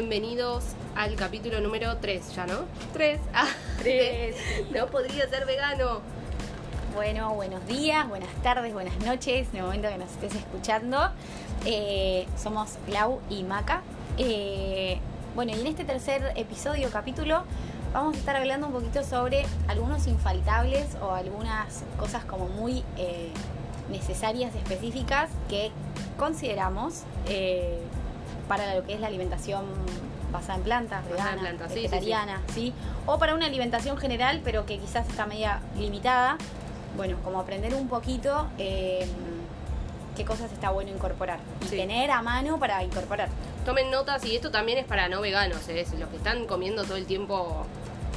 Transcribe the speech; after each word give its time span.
bienvenidos 0.00 0.64
al 0.96 1.14
capítulo 1.14 1.60
número 1.60 1.98
3, 1.98 2.34
¿ya 2.34 2.46
no? 2.46 2.60
3. 2.94 3.20
Ah, 3.34 3.46
Tres. 3.80 4.34
no 4.74 4.86
podría 4.86 5.28
ser 5.28 5.44
vegano. 5.44 6.00
Bueno, 6.94 7.34
buenos 7.34 7.66
días, 7.66 8.08
buenas 8.08 8.32
tardes, 8.42 8.72
buenas 8.72 8.98
noches, 9.04 9.48
en 9.52 9.58
el 9.58 9.64
momento 9.64 9.90
que 9.90 9.98
nos 9.98 10.10
estés 10.10 10.34
escuchando. 10.34 11.10
Eh, 11.66 12.26
somos 12.42 12.78
Lau 12.88 13.20
y 13.28 13.42
Maca. 13.42 13.82
Eh, 14.16 14.98
bueno, 15.34 15.52
y 15.54 15.60
en 15.60 15.66
este 15.66 15.84
tercer 15.84 16.32
episodio, 16.34 16.88
capítulo, 16.90 17.42
vamos 17.92 18.16
a 18.16 18.18
estar 18.20 18.36
hablando 18.36 18.68
un 18.68 18.72
poquito 18.72 19.04
sobre 19.04 19.44
algunos 19.68 20.06
infaltables 20.06 20.96
o 21.02 21.10
algunas 21.10 21.84
cosas 21.98 22.24
como 22.24 22.48
muy 22.48 22.84
eh, 22.96 23.32
necesarias, 23.90 24.54
específicas, 24.54 25.28
que 25.50 25.70
consideramos 26.16 27.02
eh, 27.28 27.82
para 28.50 28.74
lo 28.74 28.84
que 28.84 28.94
es 28.94 29.00
la 29.00 29.06
alimentación 29.06 29.64
basada 30.32 30.58
en 30.58 30.64
plantas, 30.64 31.04
en 31.06 31.12
vegana, 31.12 31.40
plantas, 31.40 31.72
sí, 31.72 31.82
vegetariana, 31.82 32.40
sí, 32.52 32.74
O 33.06 33.16
para 33.16 33.36
una 33.36 33.46
alimentación 33.46 33.96
general, 33.96 34.40
pero 34.42 34.66
que 34.66 34.76
quizás 34.78 35.08
está 35.08 35.24
media 35.24 35.60
limitada. 35.78 36.36
Bueno, 36.96 37.16
como 37.22 37.38
aprender 37.38 37.72
un 37.76 37.86
poquito 37.86 38.48
eh, 38.58 39.06
qué 40.16 40.24
cosas 40.24 40.50
está 40.50 40.70
bueno 40.70 40.90
incorporar 40.90 41.38
y 41.64 41.66
tener 41.66 42.10
a 42.10 42.22
mano 42.22 42.58
para 42.58 42.82
incorporar. 42.82 43.28
Tomen 43.64 43.88
notas 43.88 44.24
y 44.24 44.34
esto 44.34 44.50
también 44.50 44.78
es 44.78 44.84
para 44.84 45.08
no 45.08 45.20
veganos, 45.20 45.68
¿eh? 45.68 45.86
Los 45.96 46.08
que 46.08 46.16
están 46.16 46.46
comiendo 46.46 46.82
todo 46.82 46.96
el 46.96 47.06
tiempo 47.06 47.64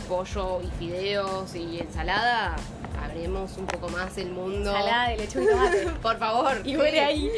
pollo 0.10 0.62
y 0.64 0.68
fideos 0.80 1.54
y 1.54 1.80
ensalada, 1.80 2.56
abremos 3.04 3.56
un 3.60 3.68
poco 3.68 3.88
más 3.90 4.18
el 4.18 4.32
mundo. 4.32 4.72
Ensalada 4.72 5.10
de 5.10 5.18
lechuga 5.18 5.44
y 5.44 5.48
tomate. 5.48 5.86
Por 6.02 6.18
favor. 6.18 6.62
y 6.64 6.76
huele 6.76 7.02
ahí. 7.02 7.30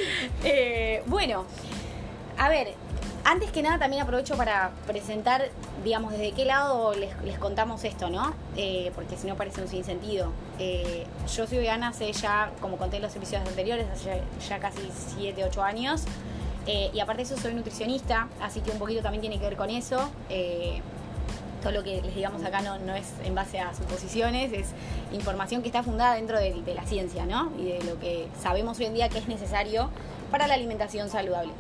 Eh, 0.46 1.04
bueno, 1.08 1.46
a 2.38 2.50
ver, 2.50 2.74
antes 3.26 3.52
que 3.52 3.64
nada 3.64 3.80
también 3.80 4.04
aprovecho 4.04 4.38
para 4.38 4.72
presentar, 4.86 5.50
digamos, 5.84 6.12
desde 6.12 6.32
qué 6.32 6.46
lado 6.46 6.94
les, 6.94 7.40
contamos 7.40 7.84
esto, 7.84 8.10
¿no? 8.10 8.34
Eh, 8.56 8.92
porque 8.94 9.18
si 9.18 9.28
no 9.28 9.36
parece 9.36 9.62
un 9.62 9.68
sinsentido. 9.68 10.32
Eh, 10.60 11.06
yo 11.36 11.48
soy 11.48 11.58
vegana 11.58 11.90
hace 11.90 12.14
ya, 12.14 12.52
como 12.62 12.78
conté 12.78 12.98
en 12.98 13.02
los 13.02 13.16
episodios 13.16 13.48
anteriores, 13.48 13.88
hace 13.92 14.22
ya, 14.48 14.60
casi 14.60 14.90
7, 15.18 15.44
8 15.44 15.64
años. 15.64 16.04
Eh, 16.68 16.92
y 16.94 17.00
aparte 17.00 17.24
de 17.24 17.34
eso 17.34 17.42
soy 17.42 17.54
nutricionista, 17.56 18.28
así 18.40 18.62
que 18.62 18.72
un 18.72 18.78
poquito 18.78 19.02
también 19.02 19.22
tiene 19.22 19.40
que 19.40 19.46
ver 19.46 19.58
con 19.58 19.72
eso. 19.72 20.10
Todo 21.62 21.72
lo 21.72 21.84
que 21.84 22.00
les 22.04 22.14
digamos 22.14 22.44
acá 22.44 22.62
no, 22.62 22.78
no 22.78 22.94
es 22.94 23.12
en 23.24 23.34
base 23.34 23.60
a 23.60 23.74
suposiciones, 23.74 24.54
es 24.54 24.68
información 25.12 25.64
que 25.64 25.70
está 25.70 25.82
fundada 25.82 26.14
dentro 26.14 26.38
de, 26.38 26.62
de 26.62 26.74
la 26.76 26.86
ciencia, 26.86 27.26
¿no? 27.26 27.52
Y 27.58 27.66
de 27.66 27.84
lo 27.86 28.00
que 28.00 28.28
sabemos 28.40 28.78
hoy 28.78 28.86
en 28.86 28.94
día 28.94 29.10
que 29.10 29.18
es 29.18 29.28
necesario 29.28 29.90
para 30.30 30.46
la 30.46 30.54
alimentación 30.54 31.10
saludable. 31.10 31.54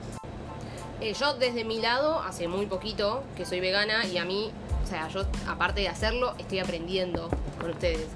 Eh, 1.05 1.13
yo 1.13 1.35
desde 1.35 1.63
mi 1.63 1.79
lado, 1.79 2.19
hace 2.19 2.47
muy 2.47 2.65
poquito 2.65 3.23
que 3.37 3.45
soy 3.45 3.59
vegana 3.59 4.07
y 4.07 4.17
a 4.17 4.25
mí, 4.25 4.49
o 4.83 4.87
sea, 4.87 5.07
yo 5.07 5.23
aparte 5.47 5.81
de 5.81 5.87
hacerlo, 5.87 6.33
estoy 6.39 6.57
aprendiendo 6.57 7.29
con 7.61 7.69
ustedes. 7.69 8.07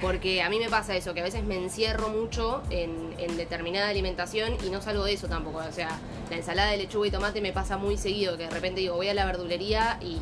Porque 0.00 0.40
a 0.40 0.48
mí 0.48 0.58
me 0.58 0.70
pasa 0.70 0.96
eso, 0.96 1.12
que 1.12 1.20
a 1.20 1.24
veces 1.24 1.44
me 1.44 1.58
encierro 1.58 2.08
mucho 2.08 2.62
en, 2.70 3.14
en 3.18 3.36
determinada 3.36 3.90
alimentación 3.90 4.56
y 4.64 4.70
no 4.70 4.80
salgo 4.80 5.04
de 5.04 5.12
eso 5.12 5.28
tampoco. 5.28 5.58
O 5.58 5.72
sea, 5.72 5.90
la 6.30 6.36
ensalada 6.36 6.70
de 6.70 6.78
lechuga 6.78 7.08
y 7.08 7.10
tomate 7.10 7.42
me 7.42 7.52
pasa 7.52 7.76
muy 7.76 7.98
seguido, 7.98 8.38
que 8.38 8.44
de 8.44 8.50
repente 8.50 8.80
digo, 8.80 8.94
voy 8.94 9.08
a 9.08 9.14
la 9.14 9.26
verdulería 9.26 9.98
y 10.00 10.18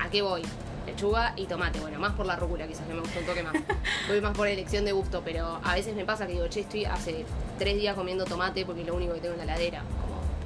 ¿a 0.00 0.10
qué 0.10 0.20
voy? 0.20 0.42
Lechuga 0.86 1.32
y 1.36 1.46
tomate. 1.46 1.80
Bueno, 1.80 1.98
más 1.98 2.12
por 2.12 2.26
la 2.26 2.36
rúcula, 2.36 2.66
quizás 2.66 2.86
que 2.86 2.92
me 2.92 3.00
gusta 3.00 3.20
un 3.20 3.24
toque 3.24 3.42
más. 3.42 3.54
Voy 4.08 4.20
más 4.20 4.36
por 4.36 4.48
elección 4.48 4.84
de 4.84 4.92
gusto, 4.92 5.22
pero 5.24 5.60
a 5.64 5.74
veces 5.74 5.96
me 5.96 6.04
pasa 6.04 6.26
que 6.26 6.34
digo, 6.34 6.46
che, 6.48 6.60
estoy 6.60 6.84
hace 6.84 7.24
tres 7.58 7.76
días 7.76 7.94
comiendo 7.94 8.26
tomate 8.26 8.66
porque 8.66 8.82
es 8.82 8.86
lo 8.86 8.96
único 8.96 9.14
que 9.14 9.20
tengo 9.20 9.32
en 9.32 9.46
la 9.46 9.54
heladera. 9.54 9.82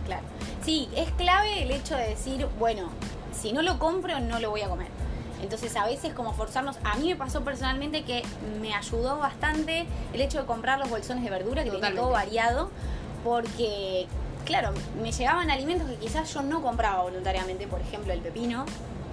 Claro. 0.07 0.23
Sí, 0.65 0.89
es 0.97 1.11
clave 1.13 1.63
el 1.63 1.71
hecho 1.71 1.97
de 1.97 2.09
decir, 2.09 2.47
bueno, 2.59 2.91
si 3.33 3.53
no 3.53 3.63
lo 3.63 3.79
compro, 3.79 4.19
no 4.21 4.39
lo 4.41 4.51
voy 4.51 4.63
a 4.63 4.69
comer. 4.69 4.89
Entonces 5.43 5.77
a 5.77 5.85
veces 5.85 6.15
como 6.15 6.33
forzarnos, 6.33 6.77
a 6.85 6.97
mí 6.97 7.09
me 7.09 7.17
pasó 7.17 7.43
personalmente 7.43 8.05
que 8.05 8.23
me 8.63 8.75
ayudó 8.75 9.19
bastante 9.19 9.85
el 10.15 10.21
hecho 10.23 10.39
de 10.41 10.47
comprar 10.47 10.79
los 10.79 10.89
bolsones 10.89 11.23
de 11.25 11.31
verdura, 11.31 11.65
que 11.65 11.71
tenía 11.71 11.91
todo 12.03 12.11
variado, 12.13 12.71
porque, 13.23 14.07
claro, 14.45 14.71
me 15.03 15.13
llegaban 15.13 15.51
alimentos 15.51 15.89
que 15.89 15.97
quizás 15.97 16.33
yo 16.33 16.43
no 16.43 16.63
compraba 16.63 17.03
voluntariamente, 17.03 17.67
por 17.67 17.81
ejemplo 17.81 18.13
el 18.13 18.21
pepino, 18.21 18.65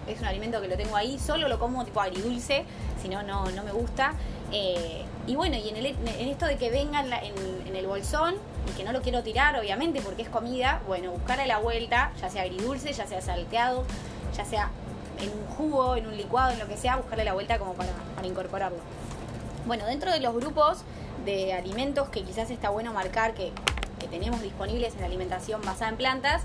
es 0.07 0.19
un 0.19 0.25
alimento 0.25 0.61
que 0.61 0.67
lo 0.67 0.77
tengo 0.77 0.95
ahí, 0.95 1.19
solo 1.19 1.47
lo 1.47 1.59
como 1.59 1.83
tipo 1.85 2.01
agridulce, 2.01 2.65
si 3.01 3.07
no, 3.09 3.23
no, 3.23 3.49
no 3.51 3.63
me 3.63 3.71
gusta. 3.71 4.13
Eh, 4.51 5.03
y 5.27 5.35
bueno, 5.35 5.55
y 5.57 5.69
en, 5.69 5.77
el, 5.77 5.85
en 5.85 6.27
esto 6.27 6.45
de 6.45 6.57
que 6.57 6.69
venga 6.69 6.99
en, 7.01 7.09
la- 7.09 7.19
en- 7.23 7.67
en 7.67 7.75
el 7.75 7.87
bolsón 7.87 8.35
y 8.67 8.77
que 8.77 8.83
no 8.83 8.91
lo 8.91 9.01
quiero 9.01 9.23
tirar, 9.23 9.59
obviamente, 9.59 10.01
porque 10.01 10.21
es 10.21 10.29
comida, 10.29 10.81
bueno, 10.87 11.11
buscar 11.11 11.39
a 11.39 11.45
la 11.45 11.57
vuelta, 11.57 12.11
ya 12.19 12.29
sea 12.29 12.43
agridulce, 12.43 12.93
ya 12.93 13.07
sea 13.07 13.21
salteado, 13.21 13.85
ya 14.35 14.45
sea 14.45 14.69
en 15.19 15.29
un 15.29 15.45
jugo, 15.47 15.95
en 15.95 16.07
un 16.07 16.17
licuado, 16.17 16.51
en 16.51 16.59
lo 16.59 16.67
que 16.67 16.77
sea, 16.77 16.97
buscarle 16.97 17.23
la 17.23 17.33
vuelta 17.33 17.57
como 17.59 17.73
para, 17.73 17.91
incorporarlo. 18.23 18.79
Bueno, 19.65 19.85
dentro 19.85 20.11
de 20.11 20.19
los 20.19 20.33
grupos 20.35 20.83
de 21.25 21.53
alimentos 21.53 22.09
que 22.09 22.23
quizás 22.23 22.49
está 22.51 22.69
bueno 22.69 22.93
marcar 22.93 23.33
que, 23.33 23.51
que 23.99 24.07
tenemos 24.07 24.41
disponibles 24.41 24.93
en 24.95 25.01
la 25.01 25.07
alimentación 25.07 25.61
basada 25.61 25.89
en 25.89 25.97
plantas, 25.97 26.43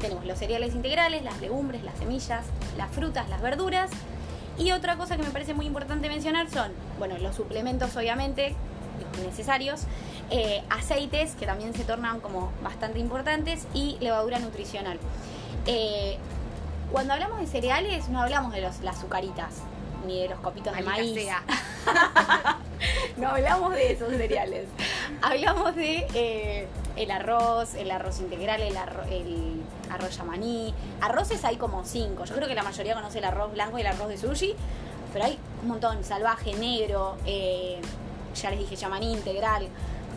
tenemos 0.00 0.24
los 0.24 0.38
cereales 0.38 0.74
integrales, 0.74 1.22
las 1.22 1.40
legumbres, 1.40 1.82
las 1.82 1.98
semillas, 1.98 2.46
las 2.76 2.90
frutas, 2.90 3.28
las 3.28 3.40
verduras. 3.40 3.90
Y 4.56 4.72
otra 4.72 4.96
cosa 4.96 5.16
que 5.16 5.22
me 5.22 5.30
parece 5.30 5.54
muy 5.54 5.66
importante 5.66 6.08
mencionar 6.08 6.50
son, 6.50 6.72
bueno, 6.98 7.16
los 7.18 7.36
suplementos 7.36 7.96
obviamente 7.96 8.54
necesarios, 9.24 9.82
eh, 10.30 10.62
aceites 10.70 11.34
que 11.34 11.46
también 11.46 11.74
se 11.74 11.84
tornan 11.84 12.20
como 12.20 12.52
bastante 12.62 12.98
importantes 12.98 13.66
y 13.74 13.96
levadura 14.00 14.38
nutricional. 14.38 14.98
Eh, 15.66 16.18
cuando 16.92 17.12
hablamos 17.14 17.40
de 17.40 17.46
cereales 17.46 18.08
no 18.08 18.20
hablamos 18.22 18.52
de 18.52 18.60
los, 18.62 18.80
las 18.80 18.96
azucaritas 18.98 19.54
ni 20.06 20.20
de 20.22 20.28
los 20.28 20.38
copitos 20.40 20.74
de 20.74 20.82
maíz. 20.82 21.14
sea. 21.14 21.42
No 23.16 23.28
hablamos 23.30 23.72
de 23.74 23.92
esos 23.92 24.08
cereales. 24.10 24.66
Hablamos 25.22 25.74
de 25.74 26.06
eh, 26.14 26.68
el 26.96 27.10
arroz, 27.10 27.74
el 27.74 27.90
arroz 27.90 28.20
integral, 28.20 28.60
el, 28.62 28.76
arro- 28.76 29.06
el 29.10 29.62
arroz 29.90 30.16
yamaní. 30.16 30.72
Arroces 31.00 31.44
hay 31.44 31.56
como 31.56 31.84
cinco. 31.84 32.24
Yo 32.24 32.34
creo 32.36 32.46
que 32.46 32.54
la 32.54 32.62
mayoría 32.62 32.94
conoce 32.94 33.18
el 33.18 33.24
arroz 33.24 33.52
blanco 33.52 33.78
y 33.78 33.80
el 33.80 33.88
arroz 33.88 34.08
de 34.08 34.18
sushi, 34.18 34.54
pero 35.12 35.24
hay 35.24 35.38
un 35.62 35.68
montón. 35.68 36.04
Salvaje, 36.04 36.54
negro, 36.54 37.16
eh, 37.26 37.80
ya 38.40 38.50
les 38.50 38.60
dije 38.60 38.76
yamaní 38.76 39.12
integral. 39.12 39.66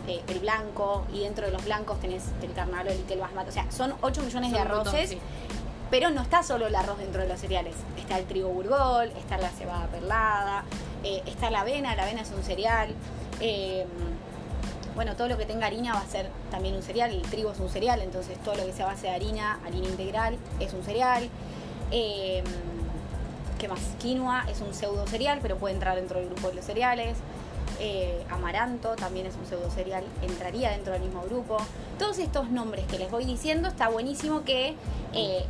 Eh, 0.08 0.22
el 0.28 0.40
blanco 0.40 1.04
y 1.12 1.20
dentro 1.20 1.46
de 1.46 1.52
los 1.52 1.64
blancos 1.64 2.00
tenés 2.00 2.24
el 2.42 2.52
carnarol 2.52 2.92
y 3.08 3.12
el 3.12 3.20
basmati. 3.20 3.50
O 3.50 3.52
sea, 3.52 3.70
son 3.70 3.94
8 4.00 4.22
millones 4.22 4.52
de 4.52 4.58
Son 4.58 4.66
arroces 4.66 5.10
sí. 5.10 5.18
pero 5.90 6.10
no 6.10 6.22
está 6.22 6.42
solo 6.42 6.66
el 6.66 6.74
arroz 6.74 6.98
dentro 6.98 7.22
de 7.22 7.28
los 7.28 7.40
cereales. 7.40 7.74
Está 7.96 8.18
el 8.18 8.24
trigo 8.26 8.48
burgol, 8.48 9.10
está 9.16 9.38
la 9.38 9.50
cebada 9.50 9.86
perlada, 9.86 10.64
eh, 11.04 11.22
está 11.26 11.50
la 11.50 11.60
avena, 11.60 11.94
la 11.94 12.02
avena 12.02 12.22
es 12.22 12.30
un 12.30 12.42
cereal. 12.42 12.94
eh, 13.40 13.86
bueno, 14.94 15.16
todo 15.16 15.28
lo 15.28 15.38
que 15.38 15.46
tenga 15.46 15.66
harina 15.66 15.94
va 15.94 16.00
a 16.00 16.06
ser 16.06 16.28
también 16.50 16.74
un 16.74 16.82
cereal. 16.82 17.10
El 17.12 17.22
trigo 17.22 17.52
es 17.52 17.60
un 17.60 17.68
cereal, 17.70 18.00
entonces 18.02 18.36
todo 18.44 18.56
lo 18.56 18.66
que 18.66 18.72
sea 18.72 18.86
base 18.86 19.06
de 19.06 19.14
harina, 19.14 19.58
harina 19.64 19.88
integral, 19.88 20.36
es 20.60 20.72
un 20.74 20.82
cereal. 20.82 21.28
Eh, 21.90 22.42
¿Qué 23.58 23.68
más? 23.68 23.80
Quinoa 24.00 24.44
es 24.50 24.60
un 24.60 24.74
pseudo 24.74 25.06
cereal, 25.06 25.38
pero 25.40 25.56
puede 25.56 25.74
entrar 25.74 25.96
dentro 25.96 26.18
del 26.18 26.28
grupo 26.28 26.48
de 26.48 26.54
los 26.56 26.64
cereales. 26.64 27.16
Eh, 27.80 28.22
amaranto 28.30 28.94
también 28.96 29.26
es 29.26 29.34
un 29.36 29.46
pseudo 29.46 29.70
cereal, 29.70 30.04
entraría 30.22 30.70
dentro 30.70 30.92
del 30.92 31.02
mismo 31.02 31.22
grupo. 31.22 31.56
Todos 31.98 32.18
estos 32.18 32.50
nombres 32.50 32.84
que 32.86 32.98
les 32.98 33.10
voy 33.10 33.24
diciendo 33.24 33.68
está 33.68 33.88
buenísimo 33.88 34.42
que 34.44 34.74
eh, 35.14 35.44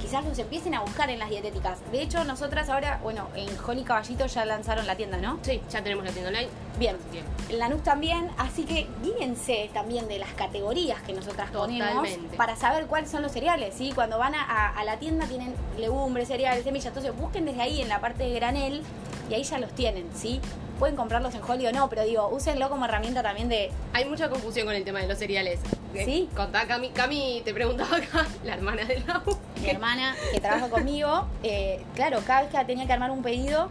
quizás 0.00 0.24
los 0.24 0.38
empiecen 0.38 0.74
a 0.74 0.80
buscar 0.80 1.10
en 1.10 1.18
las 1.18 1.28
dietéticas. 1.28 1.78
De 1.90 2.00
hecho, 2.02 2.22
nosotras 2.24 2.68
ahora, 2.68 3.00
bueno, 3.02 3.26
en 3.34 3.48
Holly 3.66 3.82
Caballito 3.82 4.26
ya 4.26 4.44
lanzaron 4.44 4.86
la 4.86 4.94
tienda, 4.96 5.16
¿no? 5.18 5.38
Sí, 5.42 5.60
ya 5.70 5.82
tenemos 5.82 6.04
la 6.04 6.12
tienda 6.12 6.28
online. 6.30 6.48
Bien. 6.78 6.96
Que, 7.10 7.52
En 7.54 7.58
Lanús 7.58 7.82
también, 7.82 8.30
así 8.38 8.64
que 8.64 8.86
guíense 9.02 9.68
también 9.74 10.06
de 10.06 10.18
las 10.20 10.32
categorías 10.34 11.02
que 11.02 11.12
nosotras 11.14 11.50
ponemos 11.50 11.88
Totalmente. 11.88 12.36
para 12.36 12.54
saber 12.54 12.86
cuáles 12.86 13.10
son 13.10 13.22
los 13.22 13.32
cereales, 13.32 13.74
¿sí? 13.76 13.90
Cuando 13.92 14.18
van 14.18 14.34
a, 14.36 14.42
a- 14.44 14.78
a 14.78 14.84
la 14.84 14.98
tienda 14.98 15.26
tienen 15.26 15.52
legumbres, 15.78 16.28
cereales, 16.28 16.62
semillas, 16.64 16.86
entonces 16.86 17.16
busquen 17.16 17.44
desde 17.46 17.62
ahí 17.62 17.80
en 17.82 17.88
la 17.88 18.00
parte 18.00 18.22
de 18.24 18.34
granel 18.34 18.82
y 19.28 19.34
ahí 19.34 19.42
ya 19.42 19.58
los 19.58 19.72
tienen, 19.72 20.06
¿sí? 20.14 20.40
Pueden 20.78 20.94
comprarlos 20.96 21.34
en 21.34 21.42
Holly 21.42 21.66
o 21.66 21.72
no, 21.72 21.88
pero 21.88 22.04
digo, 22.04 22.28
úsenlo 22.28 22.68
como 22.68 22.84
herramienta 22.84 23.22
también 23.22 23.48
de... 23.48 23.70
Hay 23.92 24.04
mucha 24.04 24.28
confusión 24.30 24.66
con 24.66 24.76
el 24.76 24.84
tema 24.84 25.00
de 25.00 25.08
los 25.08 25.18
cereales. 25.18 25.58
¿Sí? 25.92 26.28
Contá, 26.36 26.66
Cami, 26.68 26.90
Cami 26.90 27.42
te 27.44 27.52
preguntaba 27.52 27.96
acá, 27.96 28.26
la 28.44 28.54
hermana 28.54 28.84
de 28.84 29.00
Lau. 29.00 29.22
Mi 29.60 29.70
hermana 29.70 30.14
que 30.32 30.40
trabaja 30.40 30.68
conmigo, 30.68 31.26
eh, 31.42 31.82
claro, 31.94 32.20
cada 32.26 32.42
vez 32.42 32.50
que 32.50 32.64
tenía 32.64 32.86
que 32.86 32.92
armar 32.92 33.10
un 33.10 33.22
pedido, 33.22 33.70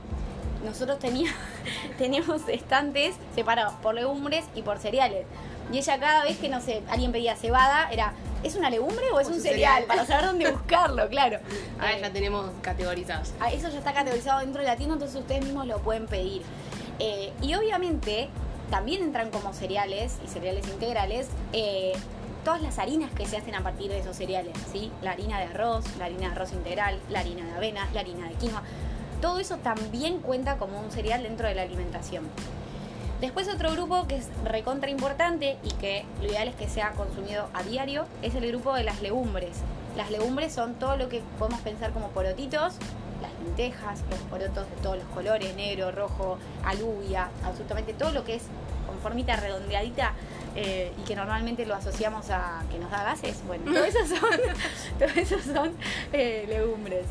nosotros 0.66 1.00
tenía, 1.00 1.32
teníamos 1.98 2.42
estantes 2.50 3.16
separados 3.36 3.74
por 3.76 3.96
legumbres 3.96 4.44
y 4.56 4.62
por 4.64 4.78
cereales. 4.80 5.26
Y 5.72 5.78
ella 5.78 6.00
cada 6.00 6.24
vez 6.24 6.38
que, 6.38 6.50
no 6.50 6.60
sé, 6.62 6.82
alguien 6.90 7.12
pedía 7.14 7.36
cebada, 7.36 7.90
era, 7.92 8.14
¿es 8.44 8.56
una 8.56 8.70
legumbre 8.70 9.06
o 9.14 9.20
es 9.20 9.28
O 9.28 9.32
un 9.32 9.42
cereal. 9.42 9.84
Para 9.84 10.06
saber 10.06 10.26
dónde 10.26 10.52
buscarlo, 10.52 11.08
claro. 11.08 11.40
Ahora 11.80 11.94
Eh, 11.98 12.02
ya 12.02 12.12
tenemos 12.12 12.50
categorizados. 12.62 13.32
Ah, 13.40 13.52
Eso 13.52 13.70
ya 13.70 13.78
está 13.78 13.94
categorizado 13.94 14.40
dentro 14.42 14.62
de 14.62 14.68
la 14.68 14.76
tienda, 14.76 14.96
entonces 14.96 15.20
ustedes 15.20 15.44
mismos 15.46 15.68
lo 15.68 15.78
pueden 15.80 16.08
pedir. 16.08 16.42
Eh, 17.00 17.32
y 17.42 17.54
obviamente 17.56 18.30
también 18.70 19.02
entran 19.04 19.30
como 19.30 19.54
cereales 19.54 20.18
y 20.26 20.28
cereales 20.28 20.68
integrales 20.68 21.30
eh, 21.54 21.94
todas 22.44 22.62
las 22.62 22.80
harinas 22.80 23.12
que 23.12 23.26
se 23.26 23.38
hacen 23.38 23.56
a 23.56 23.62
partir 23.62 23.92
de 23.92 24.00
esos 24.00 24.16
cereales, 24.16 24.54
¿sí? 24.72 24.92
La 25.02 25.12
harina 25.12 25.38
de 25.38 25.46
arroz, 25.46 25.86
la 25.98 26.06
harina 26.06 26.28
de 26.28 26.36
arroz 26.36 26.54
integral, 26.54 27.00
la 27.10 27.20
harina 27.20 27.46
de 27.46 27.52
avena, 27.52 27.90
la 27.94 28.00
harina 28.00 28.28
de 28.28 28.36
quinoa. 28.36 28.64
Todo 29.22 29.40
eso 29.40 29.58
también 29.58 30.20
cuenta 30.20 30.58
como 30.58 30.80
un 30.80 30.92
cereal 30.92 31.24
dentro 31.24 31.48
de 31.48 31.56
la 31.56 31.64
alimentación. 31.64 32.24
Después 33.20 33.50
otro 33.50 33.72
grupo 33.72 34.08
que 34.08 34.18
es 34.18 34.30
recontra 34.46 34.92
importante 34.92 35.58
y 35.64 35.72
que 35.72 36.06
lo 36.22 36.28
ideal 36.28 36.48
es 36.48 36.56
que 36.56 36.70
sea 36.70 36.92
consumido 36.92 37.50
a 37.54 37.64
diario 37.64 38.06
es 38.22 38.36
el 38.36 38.48
grupo 38.48 38.76
de 38.76 38.84
las 38.84 39.02
legumbres. 39.02 39.58
Las 39.96 40.12
legumbres 40.12 40.54
son 40.54 40.76
todo 40.76 40.96
lo 40.98 41.10
que 41.10 41.24
podemos 41.40 41.60
pensar 41.62 41.92
como 41.92 42.10
porotitos, 42.10 42.76
las 43.22 43.32
lentejas, 43.44 44.04
los 44.10 44.20
porotos 44.22 44.70
de 44.70 44.76
todos 44.82 44.98
los 44.98 45.08
colores, 45.08 45.56
negro, 45.56 45.92
rojo, 45.92 46.38
alubia, 46.64 47.30
absolutamente 47.44 47.94
todo 47.94 48.12
lo 48.12 48.24
que 48.24 48.36
es 48.36 48.44
con 48.86 48.98
formita 49.00 49.36
redondeadita 49.36 50.14
eh, 50.56 50.92
y 50.98 51.04
que 51.04 51.16
normalmente 51.16 51.66
lo 51.66 51.76
asociamos 51.76 52.30
a 52.30 52.64
que 52.72 52.80
nos 52.80 52.90
da 52.90 53.04
gases. 53.04 53.44
Bueno, 53.46 53.72
todo 53.72 53.84
eso 53.84 54.00
son, 54.06 54.40
todo 55.00 55.10
eso 55.16 55.38
son 55.42 55.74
eh, 56.14 56.46
legumbres. 56.48 57.06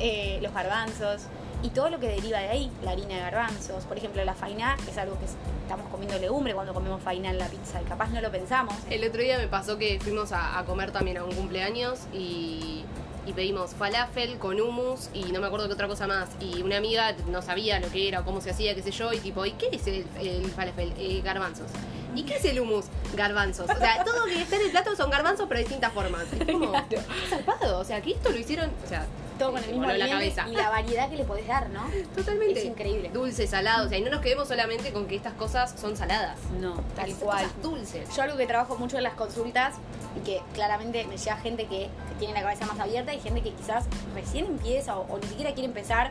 Eh, 0.00 0.38
los 0.42 0.54
garbanzos 0.54 1.22
y 1.62 1.70
todo 1.70 1.90
lo 1.90 1.98
que 1.98 2.08
deriva 2.08 2.38
de 2.38 2.48
ahí, 2.48 2.70
la 2.82 2.92
harina 2.92 3.14
de 3.14 3.20
garbanzos, 3.20 3.84
por 3.84 3.96
ejemplo 3.96 4.24
la 4.24 4.34
faina, 4.34 4.76
que 4.84 4.90
es 4.90 4.98
algo 4.98 5.18
que 5.18 5.24
estamos 5.24 5.88
comiendo 5.90 6.18
legumbre 6.18 6.54
cuando 6.54 6.72
comemos 6.72 7.02
faina 7.02 7.30
en 7.30 7.38
la 7.38 7.46
pizza 7.46 7.80
y 7.82 7.84
capaz 7.84 8.10
no 8.10 8.20
lo 8.20 8.30
pensamos. 8.30 8.74
El 8.90 9.06
otro 9.06 9.20
día 9.20 9.38
me 9.38 9.48
pasó 9.48 9.78
que 9.78 9.98
fuimos 10.00 10.32
a, 10.32 10.58
a 10.58 10.64
comer 10.64 10.92
también 10.92 11.18
a 11.18 11.24
un 11.24 11.34
cumpleaños 11.34 12.00
y 12.12 12.84
y 13.28 13.34
pedimos 13.34 13.72
falafel 13.74 14.38
con 14.38 14.58
hummus 14.58 15.10
y 15.12 15.24
no 15.32 15.40
me 15.40 15.48
acuerdo 15.48 15.66
qué 15.66 15.74
otra 15.74 15.86
cosa 15.86 16.06
más. 16.06 16.30
Y 16.40 16.62
una 16.62 16.78
amiga 16.78 17.14
no 17.26 17.42
sabía 17.42 17.78
lo 17.78 17.90
que 17.90 18.08
era 18.08 18.20
o 18.20 18.24
cómo 18.24 18.40
se 18.40 18.50
hacía, 18.50 18.74
qué 18.74 18.82
sé 18.82 18.90
yo, 18.90 19.12
y 19.12 19.18
tipo, 19.18 19.44
¿y 19.44 19.52
qué 19.52 19.68
es 19.70 19.86
el, 19.86 20.50
falafel? 20.50 20.94
Eh, 20.98 21.20
garbanzos. 21.22 21.66
¿Y 22.14 22.22
qué 22.22 22.36
es 22.36 22.44
el 22.46 22.58
hummus? 22.58 22.86
Garbanzos. 23.14 23.68
O 23.68 23.76
sea, 23.76 24.02
todo 24.02 24.20
lo 24.20 24.24
que 24.24 24.40
está 24.40 24.56
en 24.56 24.62
el 24.62 24.70
plato 24.70 24.96
son 24.96 25.10
garbanzos, 25.10 25.46
pero 25.46 25.58
de 25.58 25.64
distintas 25.64 25.92
formas. 25.92 26.24
Es 26.32 26.46
como, 26.50 26.72
salpado. 27.30 27.80
O 27.80 27.84
sea, 27.84 28.00
que 28.00 28.12
esto 28.12 28.30
lo 28.30 28.38
hicieron, 28.38 28.70
o 28.82 28.88
sea, 28.88 29.06
todo 29.38 29.52
con 29.52 29.62
el 29.62 29.70
mismo 29.70 29.86
la 29.86 30.08
cabeza. 30.08 30.46
y 30.48 30.54
la 30.54 30.70
variedad 30.70 31.08
que 31.08 31.16
le 31.16 31.24
podés 31.24 31.46
dar, 31.46 31.70
¿no? 31.70 31.82
Totalmente. 32.14 32.58
Es 32.58 32.66
increíble. 32.66 33.10
Dulce, 33.12 33.46
salado, 33.46 33.86
o 33.86 33.88
sea, 33.88 33.98
y 33.98 34.02
no 34.02 34.10
nos 34.10 34.20
quedemos 34.20 34.48
solamente 34.48 34.92
con 34.92 35.06
que 35.06 35.16
estas 35.16 35.34
cosas 35.34 35.74
son 35.80 35.96
saladas. 35.96 36.38
No, 36.60 36.74
tal 36.96 37.14
cual. 37.14 37.46
dulces. 37.62 38.14
Yo 38.14 38.22
algo 38.22 38.36
que 38.36 38.46
trabajo 38.46 38.76
mucho 38.76 38.96
en 38.98 39.04
las 39.04 39.14
consultas 39.14 39.76
y 40.16 40.20
que 40.24 40.42
claramente 40.52 41.06
me 41.06 41.16
llega 41.16 41.36
gente 41.36 41.66
que, 41.66 41.88
tiene 42.18 42.34
la 42.34 42.42
cabeza 42.42 42.66
más 42.66 42.80
abierta 42.80 43.14
y 43.14 43.20
gente 43.20 43.42
que 43.42 43.52
quizás 43.52 43.84
recién 44.12 44.46
empieza 44.46 44.98
o, 44.98 45.18
ni 45.22 45.28
siquiera 45.28 45.52
quiere 45.52 45.68
empezar 45.68 46.10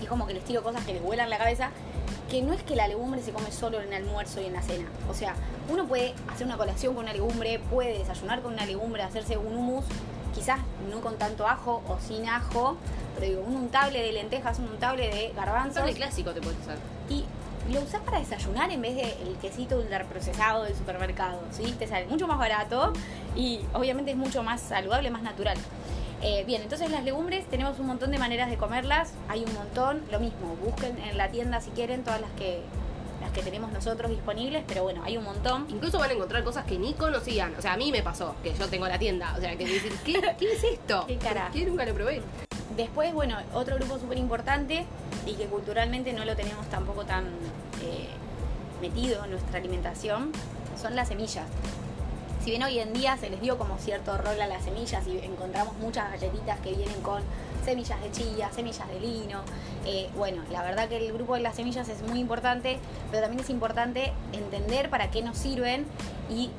y 0.00 0.06
como 0.06 0.26
que 0.26 0.32
les 0.32 0.42
tiro 0.42 0.62
cosas 0.62 0.82
que 0.86 0.94
les 0.94 1.02
vuelan 1.02 1.28
la 1.28 1.36
cabeza 1.36 1.70
que 2.30 2.40
no 2.40 2.54
es 2.54 2.62
que 2.62 2.74
la 2.74 2.88
legumbre 2.88 3.20
se 3.20 3.30
come 3.30 3.52
solo 3.52 3.82
en 3.82 3.92
el 3.92 4.06
almuerzo 4.06 4.40
y 4.40 4.46
en 4.46 4.54
la 4.54 4.62
cena. 4.62 4.86
O 5.10 5.12
sea, 5.12 5.34
uno 5.68 5.86
puede 5.86 6.14
hacer 6.32 6.46
una 6.46 6.56
colación 6.56 6.94
con 6.94 7.04
una 7.04 7.12
legumbre, 7.12 7.58
puede 7.58 7.98
desayunar 7.98 8.40
con 8.40 8.54
una 8.54 8.64
legumbre, 8.64 9.02
hacerse 9.02 9.36
un 9.36 9.54
hummus 9.54 9.84
quizás 10.34 10.60
no 10.90 11.00
con 11.00 11.16
tanto 11.16 11.46
ajo 11.46 11.82
o 11.88 11.98
sin 12.00 12.28
ajo, 12.28 12.76
pero 13.14 13.26
digo, 13.26 13.42
un 13.42 13.56
untable 13.56 14.02
de 14.02 14.12
lentejas, 14.12 14.58
un 14.58 14.68
untable 14.68 15.08
de 15.08 15.32
garbanzos. 15.34 15.84
Un 15.84 15.94
clásico 15.94 16.32
te 16.32 16.40
puedes 16.40 16.58
usar. 16.60 16.76
Y 17.08 17.24
lo 17.72 17.80
usás 17.80 18.00
para 18.02 18.18
desayunar 18.18 18.70
en 18.70 18.82
vez 18.82 18.96
del 18.96 19.36
quesito 19.40 19.76
ultraprocesado 19.78 20.64
del 20.64 20.74
supermercado, 20.74 21.40
¿sí? 21.50 21.74
Te 21.78 21.86
sale 21.86 22.06
mucho 22.06 22.26
más 22.26 22.38
barato 22.38 22.92
y 23.36 23.60
obviamente 23.72 24.10
es 24.10 24.16
mucho 24.16 24.42
más 24.42 24.60
saludable, 24.60 25.10
más 25.10 25.22
natural. 25.22 25.56
Eh, 26.22 26.44
bien, 26.46 26.62
entonces 26.62 26.90
las 26.90 27.02
legumbres 27.04 27.44
tenemos 27.46 27.78
un 27.80 27.86
montón 27.86 28.12
de 28.12 28.18
maneras 28.18 28.48
de 28.48 28.56
comerlas, 28.56 29.12
hay 29.28 29.44
un 29.44 29.52
montón, 29.54 30.02
lo 30.10 30.20
mismo, 30.20 30.56
busquen 30.64 30.96
en 30.98 31.18
la 31.18 31.30
tienda 31.30 31.60
si 31.60 31.70
quieren 31.70 32.04
todas 32.04 32.20
las 32.20 32.30
que 32.32 32.62
las 33.22 33.30
que 33.30 33.42
tenemos 33.42 33.72
nosotros 33.72 34.10
disponibles, 34.10 34.64
pero 34.66 34.82
bueno, 34.82 35.02
hay 35.04 35.16
un 35.16 35.24
montón. 35.24 35.66
Incluso 35.70 35.98
van 35.98 36.10
a 36.10 36.12
encontrar 36.12 36.42
cosas 36.44 36.64
que 36.64 36.76
ni 36.76 36.92
conocían. 36.92 37.54
O 37.56 37.62
sea, 37.62 37.74
a 37.74 37.76
mí 37.76 37.92
me 37.92 38.02
pasó, 38.02 38.34
que 38.42 38.52
yo 38.52 38.68
tengo 38.68 38.86
la 38.88 38.98
tienda. 38.98 39.34
O 39.36 39.40
sea, 39.40 39.56
que 39.56 39.64
dicen, 39.64 39.92
¿qué, 40.04 40.20
¿qué 40.38 40.52
es 40.52 40.64
esto? 40.64 41.04
¿Qué 41.08 41.16
cara? 41.16 41.48
¿Qué 41.52 41.64
nunca 41.64 41.86
lo 41.86 41.94
probé? 41.94 42.20
Después, 42.76 43.14
bueno, 43.14 43.38
otro 43.54 43.76
grupo 43.76 43.98
súper 43.98 44.18
importante 44.18 44.84
y 45.24 45.34
que 45.34 45.46
culturalmente 45.46 46.12
no 46.12 46.24
lo 46.24 46.34
tenemos 46.34 46.66
tampoco 46.66 47.04
tan 47.04 47.26
eh, 47.82 48.08
metido 48.80 49.24
en 49.24 49.30
nuestra 49.30 49.58
alimentación 49.58 50.32
son 50.80 50.96
las 50.96 51.08
semillas. 51.08 51.46
Si 52.42 52.50
bien 52.50 52.62
hoy 52.64 52.80
en 52.80 52.92
día 52.92 53.16
se 53.16 53.30
les 53.30 53.40
dio 53.40 53.56
como 53.56 53.78
cierto 53.78 54.18
rol 54.18 54.40
a 54.40 54.48
las 54.48 54.64
semillas 54.64 55.06
y 55.06 55.18
encontramos 55.18 55.76
muchas 55.76 56.10
galletitas 56.10 56.58
que 56.60 56.74
vienen 56.74 57.00
con 57.02 57.22
semillas 57.62 58.00
de 58.00 58.10
chía, 58.10 58.50
semillas 58.52 58.88
de 58.88 59.00
lino. 59.00 59.40
Eh, 59.84 60.10
bueno, 60.16 60.42
la 60.50 60.62
verdad 60.62 60.88
que 60.88 60.96
el 60.96 61.12
grupo 61.12 61.34
de 61.34 61.40
las 61.40 61.56
semillas 61.56 61.88
es 61.88 62.02
muy 62.02 62.20
importante, 62.20 62.78
pero 63.10 63.22
también 63.22 63.42
es 63.42 63.50
importante 63.50 64.12
entender 64.32 64.90
para 64.90 65.10
qué 65.10 65.22
nos 65.22 65.38
sirven 65.38 65.86
y 66.30 66.50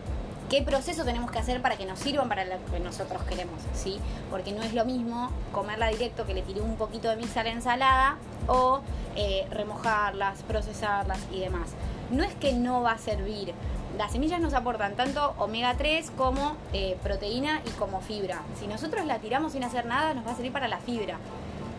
qué 0.50 0.62
proceso 0.62 1.04
tenemos 1.04 1.32
que 1.32 1.40
hacer 1.40 1.62
para 1.62 1.78
que 1.78 1.86
nos 1.86 2.00
sirvan 2.00 2.30
para 2.30 2.46
lo 2.46 2.64
que 2.66 2.80
nosotros 2.80 3.24
queremos, 3.24 3.62
¿sí? 3.74 4.00
Porque 4.30 4.52
no 4.52 4.62
es 4.62 4.74
lo 4.74 4.86
mismo 4.86 5.32
comerla 5.52 5.88
directo 5.88 6.26
que 6.26 6.34
le 6.34 6.42
tiré 6.42 6.62
un 6.62 6.76
poquito 6.76 7.10
de 7.10 7.16
mix 7.16 7.36
a 7.38 7.44
la 7.44 7.50
ensalada 7.50 8.18
o 8.48 8.82
eh, 9.16 9.48
remojarlas, 9.50 10.44
procesarlas 10.44 11.20
y 11.32 11.40
demás. 11.40 11.70
No 12.14 12.24
es 12.24 12.36
que 12.36 12.54
no 12.54 12.84
va 12.84 12.92
a 12.92 12.98
servir, 13.00 13.56
las 13.98 14.12
semillas 14.12 14.40
nos 14.40 14.54
aportan 14.54 14.96
tanto 14.96 15.34
omega 15.40 15.74
3 15.76 16.12
como 16.18 16.56
eh, 16.74 16.96
proteína 17.02 17.62
y 17.66 17.70
como 17.72 18.02
fibra. 18.02 18.44
Si 18.60 18.68
nosotros 18.68 19.08
la 19.08 19.18
tiramos 19.18 19.54
sin 19.54 19.64
hacer 19.64 19.88
nada, 19.88 20.14
nos 20.14 20.26
va 20.26 20.32
a 20.32 20.36
servir 20.36 20.52
para 20.52 20.68
la 20.68 20.78
fibra. 20.78 21.18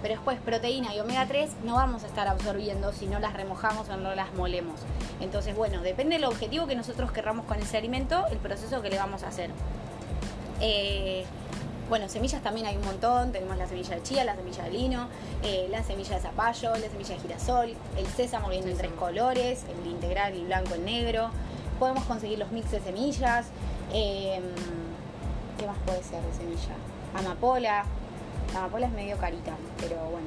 Pero 0.02 0.16
después 0.16 0.40
proteína 0.40 0.92
y 0.92 0.98
omega 0.98 1.24
3 1.26 1.50
no 1.64 1.74
vamos 1.74 2.02
a 2.02 2.08
estar 2.08 2.26
absorbiendo 2.26 2.92
si 2.92 3.06
no 3.06 3.20
las 3.20 3.32
remojamos 3.34 3.88
o 3.88 3.96
no 3.96 4.12
las 4.16 4.34
molemos. 4.34 4.80
Entonces, 5.20 5.54
bueno, 5.54 5.82
depende 5.82 6.16
del 6.16 6.24
objetivo 6.24 6.66
que 6.66 6.74
nosotros 6.74 7.12
querramos 7.12 7.46
con 7.46 7.60
ese 7.60 7.78
alimento, 7.78 8.26
el 8.32 8.38
proceso 8.38 8.82
que 8.82 8.90
le 8.90 8.98
vamos 8.98 9.22
a 9.22 9.28
hacer. 9.28 9.50
Eh, 10.60 11.24
bueno, 11.88 12.08
semillas 12.08 12.42
también 12.42 12.66
hay 12.66 12.76
un 12.76 12.84
montón. 12.84 13.32
Tenemos 13.32 13.56
la 13.56 13.66
semilla 13.66 13.96
de 13.96 14.02
chía, 14.02 14.24
la 14.24 14.34
semilla 14.36 14.64
de 14.64 14.70
lino, 14.70 15.08
eh, 15.42 15.68
la 15.70 15.82
semilla 15.82 16.16
de 16.16 16.20
zapallo, 16.20 16.74
la 16.74 16.88
semilla 16.88 17.14
de 17.14 17.20
girasol, 17.20 17.74
el 17.96 18.06
sésamo 18.06 18.48
viene 18.48 18.70
en 18.70 18.76
tres 18.76 18.92
colores, 18.92 19.64
el 19.64 19.90
integral, 19.90 20.32
el 20.32 20.46
blanco, 20.46 20.74
el 20.74 20.84
negro 20.84 21.30
podemos 21.78 22.04
conseguir 22.04 22.38
los 22.38 22.50
mix 22.52 22.70
de 22.70 22.80
semillas. 22.80 23.46
Em, 23.92 24.42
¿Qué 25.58 25.66
más 25.66 25.76
puede 25.84 26.02
ser 26.02 26.22
de 26.22 26.32
semilla? 26.32 26.74
Amapola. 27.14 27.84
Amapola 28.56 28.86
es 28.86 28.92
medio 28.92 29.16
carita, 29.18 29.54
pero 29.80 29.96
bueno. 29.96 30.26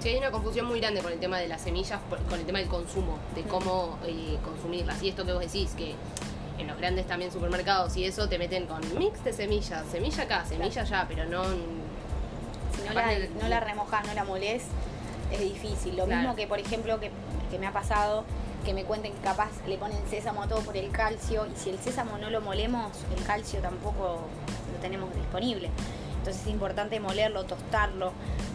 Sí, 0.00 0.10
hay 0.10 0.18
una 0.18 0.30
confusión 0.30 0.66
muy 0.66 0.80
grande 0.80 1.00
con 1.00 1.12
el 1.12 1.18
tema 1.18 1.38
de 1.38 1.48
las 1.48 1.62
semillas, 1.62 1.98
con 2.28 2.38
el 2.38 2.44
tema 2.44 2.58
del 2.58 2.68
consumo, 2.68 3.18
de 3.34 3.42
mm. 3.42 3.48
cómo 3.48 3.98
eh, 4.04 4.38
consumirlas. 4.44 5.02
Y 5.02 5.08
esto 5.08 5.24
que 5.24 5.32
vos 5.32 5.40
decís, 5.40 5.70
que 5.76 5.94
en 6.58 6.66
los 6.66 6.78
grandes 6.78 7.06
también 7.06 7.32
supermercados 7.32 7.96
y 7.96 8.04
eso 8.04 8.28
te 8.28 8.38
meten 8.38 8.66
con 8.66 8.80
mix 8.98 9.22
de 9.24 9.32
semillas, 9.32 9.84
semilla 9.90 10.24
acá, 10.24 10.44
semilla 10.44 10.82
allá, 10.82 11.04
pero 11.08 11.24
no... 11.26 11.44
Si 11.44 12.82
no 12.88 12.92
la, 12.92 13.18
no 13.40 13.48
la 13.48 13.60
remojas, 13.60 14.06
no 14.06 14.14
la 14.14 14.24
molés, 14.24 14.64
es 15.30 15.40
difícil. 15.40 15.96
Lo 15.96 16.06
mismo 16.06 16.34
que, 16.34 16.46
por 16.46 16.58
ejemplo, 16.58 16.98
que, 16.98 17.10
que 17.50 17.58
me 17.58 17.66
ha 17.66 17.72
pasado 17.72 18.24
que 18.64 18.74
me 18.74 18.84
cuenten 18.84 19.12
que 19.12 19.20
capaz 19.20 19.50
le 19.66 19.76
ponen 19.76 19.98
sésamo 20.08 20.42
a 20.42 20.48
todo 20.48 20.60
por 20.60 20.76
el 20.76 20.90
calcio 20.90 21.46
y 21.46 21.58
si 21.58 21.70
el 21.70 21.78
sésamo 21.78 22.18
no 22.18 22.30
lo 22.30 22.40
molemos, 22.40 22.90
el 23.16 23.22
calcio 23.24 23.60
tampoco 23.60 24.20
lo 24.72 24.80
tenemos 24.80 25.14
disponible. 25.14 25.70
Entonces 26.18 26.42
es 26.42 26.48
importante 26.48 26.98
molerlo, 26.98 27.44
tostarlo 27.44 28.12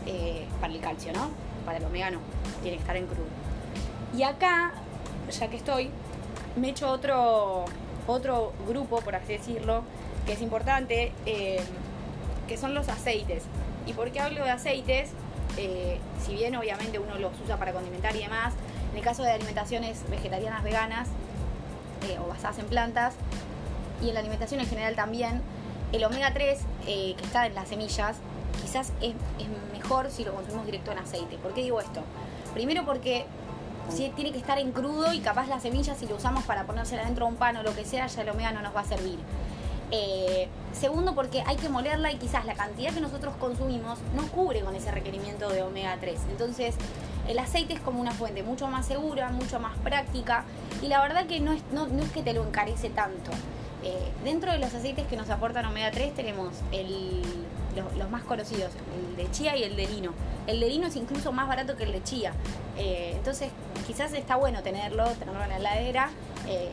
eh, 0.07 0.47
para 0.59 0.73
el 0.73 0.79
calcio, 0.81 1.13
¿no? 1.13 1.29
Para 1.65 1.77
el 1.77 1.85
omega 1.85 2.09
no, 2.09 2.19
tiene 2.63 2.77
que 2.77 2.81
estar 2.81 2.97
en 2.97 3.05
crudo. 3.05 3.27
Y 4.17 4.23
acá, 4.23 4.73
ya 5.29 5.47
que 5.47 5.57
estoy, 5.57 5.91
me 6.55 6.67
he 6.67 6.71
hecho 6.71 6.89
otro, 6.89 7.65
otro 8.09 8.53
grupo, 8.67 8.99
por 9.01 9.15
así 9.15 9.33
decirlo, 9.33 9.83
que 10.25 10.33
es 10.33 10.41
importante, 10.41 11.11
eh, 11.25 11.61
que 12.47 12.57
son 12.57 12.73
los 12.73 12.89
aceites. 12.89 13.43
¿Y 13.85 13.93
por 13.93 14.11
qué 14.11 14.19
hablo 14.19 14.43
de 14.43 14.51
aceites? 14.51 15.11
Eh, 15.57 15.99
si 16.23 16.33
bien 16.33 16.55
obviamente 16.55 16.99
uno 16.99 17.17
los 17.17 17.33
usa 17.43 17.57
para 17.57 17.73
condimentar 17.73 18.15
y 18.15 18.19
demás, 18.19 18.53
en 18.91 18.97
el 18.97 19.03
caso 19.03 19.23
de 19.23 19.31
alimentaciones 19.31 20.07
vegetarianas 20.09 20.63
veganas 20.63 21.07
eh, 22.07 22.17
o 22.23 22.27
basadas 22.27 22.59
en 22.59 22.65
plantas, 22.65 23.15
y 24.01 24.09
en 24.09 24.13
la 24.13 24.21
alimentación 24.21 24.59
en 24.59 24.67
general 24.67 24.95
también, 24.95 25.41
el 25.91 26.03
omega 26.03 26.33
3 26.33 26.59
eh, 26.87 27.15
que 27.17 27.23
está 27.23 27.45
en 27.45 27.55
las 27.55 27.67
semillas 27.67 28.17
quizás 28.61 28.93
es, 29.01 29.13
mejor 29.73 30.11
si 30.11 30.23
lo 30.23 30.33
consumimos 30.33 30.65
directo 30.65 30.91
en 30.91 30.99
aceite. 30.99 31.37
¿Por 31.37 31.53
qué 31.53 31.61
digo 31.61 31.79
esto? 31.79 32.01
Primero 32.53 32.85
porque 32.85 33.25
si 33.89 34.09
tiene 34.09 34.31
que 34.31 34.37
estar 34.37 34.57
en 34.59 34.71
crudo 34.71 35.13
y 35.13 35.19
capaz 35.19 35.47
las 35.47 35.61
semillas 35.61 35.97
si 35.97 36.07
lo 36.07 36.15
usamos 36.15 36.43
para 36.43 36.65
ponérsela 36.65 37.05
dentro 37.05 37.25
de 37.25 37.31
un 37.31 37.37
pan 37.37 37.57
o 37.57 37.63
lo 37.63 37.75
que 37.75 37.85
sea, 37.85 38.07
ya 38.07 38.21
el 38.21 38.29
omega 38.29 38.51
no 38.51 38.61
nos 38.61 38.75
va 38.75 38.81
a 38.81 38.85
servir. 38.85 39.19
Eh, 39.91 40.47
segundo, 40.71 41.15
porque 41.15 41.41
hay 41.47 41.55
que 41.55 41.67
molerla 41.67 42.11
y 42.11 42.17
quizás 42.17 42.45
la 42.45 42.53
cantidad 42.53 42.93
que 42.93 43.01
nosotros 43.01 43.33
consumimos 43.39 43.97
no 44.15 44.27
cubre 44.27 44.61
con 44.61 44.75
ese 44.75 44.91
requerimiento 44.91 45.49
de 45.49 45.63
omega 45.63 45.97
3. 45.99 46.19
Entonces, 46.29 46.75
el 47.27 47.39
aceite 47.39 47.73
es 47.73 47.79
como 47.79 47.99
una 47.99 48.11
fuente 48.11 48.43
mucho 48.43 48.67
más 48.67 48.85
segura, 48.85 49.29
mucho 49.29 49.59
más 49.59 49.75
práctica 49.79 50.43
y 50.81 50.87
la 50.87 51.01
verdad 51.01 51.25
que 51.25 51.39
no 51.39 51.53
es, 51.53 51.61
no, 51.73 51.85
es 51.85 52.11
que 52.11 52.21
te 52.21 52.33
lo 52.33 52.43
encarece 52.45 52.89
tanto. 52.89 53.31
Eh, 53.83 54.11
dentro 54.23 54.51
de 54.51 54.59
los 54.59 54.73
aceites 54.73 55.07
que 55.07 55.15
nos 55.15 55.29
aportan 55.29 55.65
omega 55.65 55.89
3 55.91 56.13
tenemos 56.13 56.49
los, 57.97 58.09
más 58.09 58.23
conocidos, 58.23 58.71
el 58.95 59.15
de 59.15 59.31
chía 59.31 59.55
y 59.55 59.63
el 59.63 59.75
de 59.75 59.87
lino. 59.87 60.13
El 60.47 60.59
de 60.59 60.69
lino 60.69 60.87
es 60.87 60.95
incluso 60.95 61.31
más 61.31 61.47
barato 61.47 61.75
que 61.75 61.83
el 61.83 61.91
de 61.91 62.03
chía. 62.03 62.33
Eh, 62.77 63.13
entonces 63.15 63.51
quizás 63.87 64.13
está 64.13 64.35
bueno 64.35 64.61
tenerlo, 64.63 65.05
tenerlo 65.11 65.43
en 65.43 65.49
la 65.49 65.57
heladera. 65.57 66.09
Eh, 66.47 66.71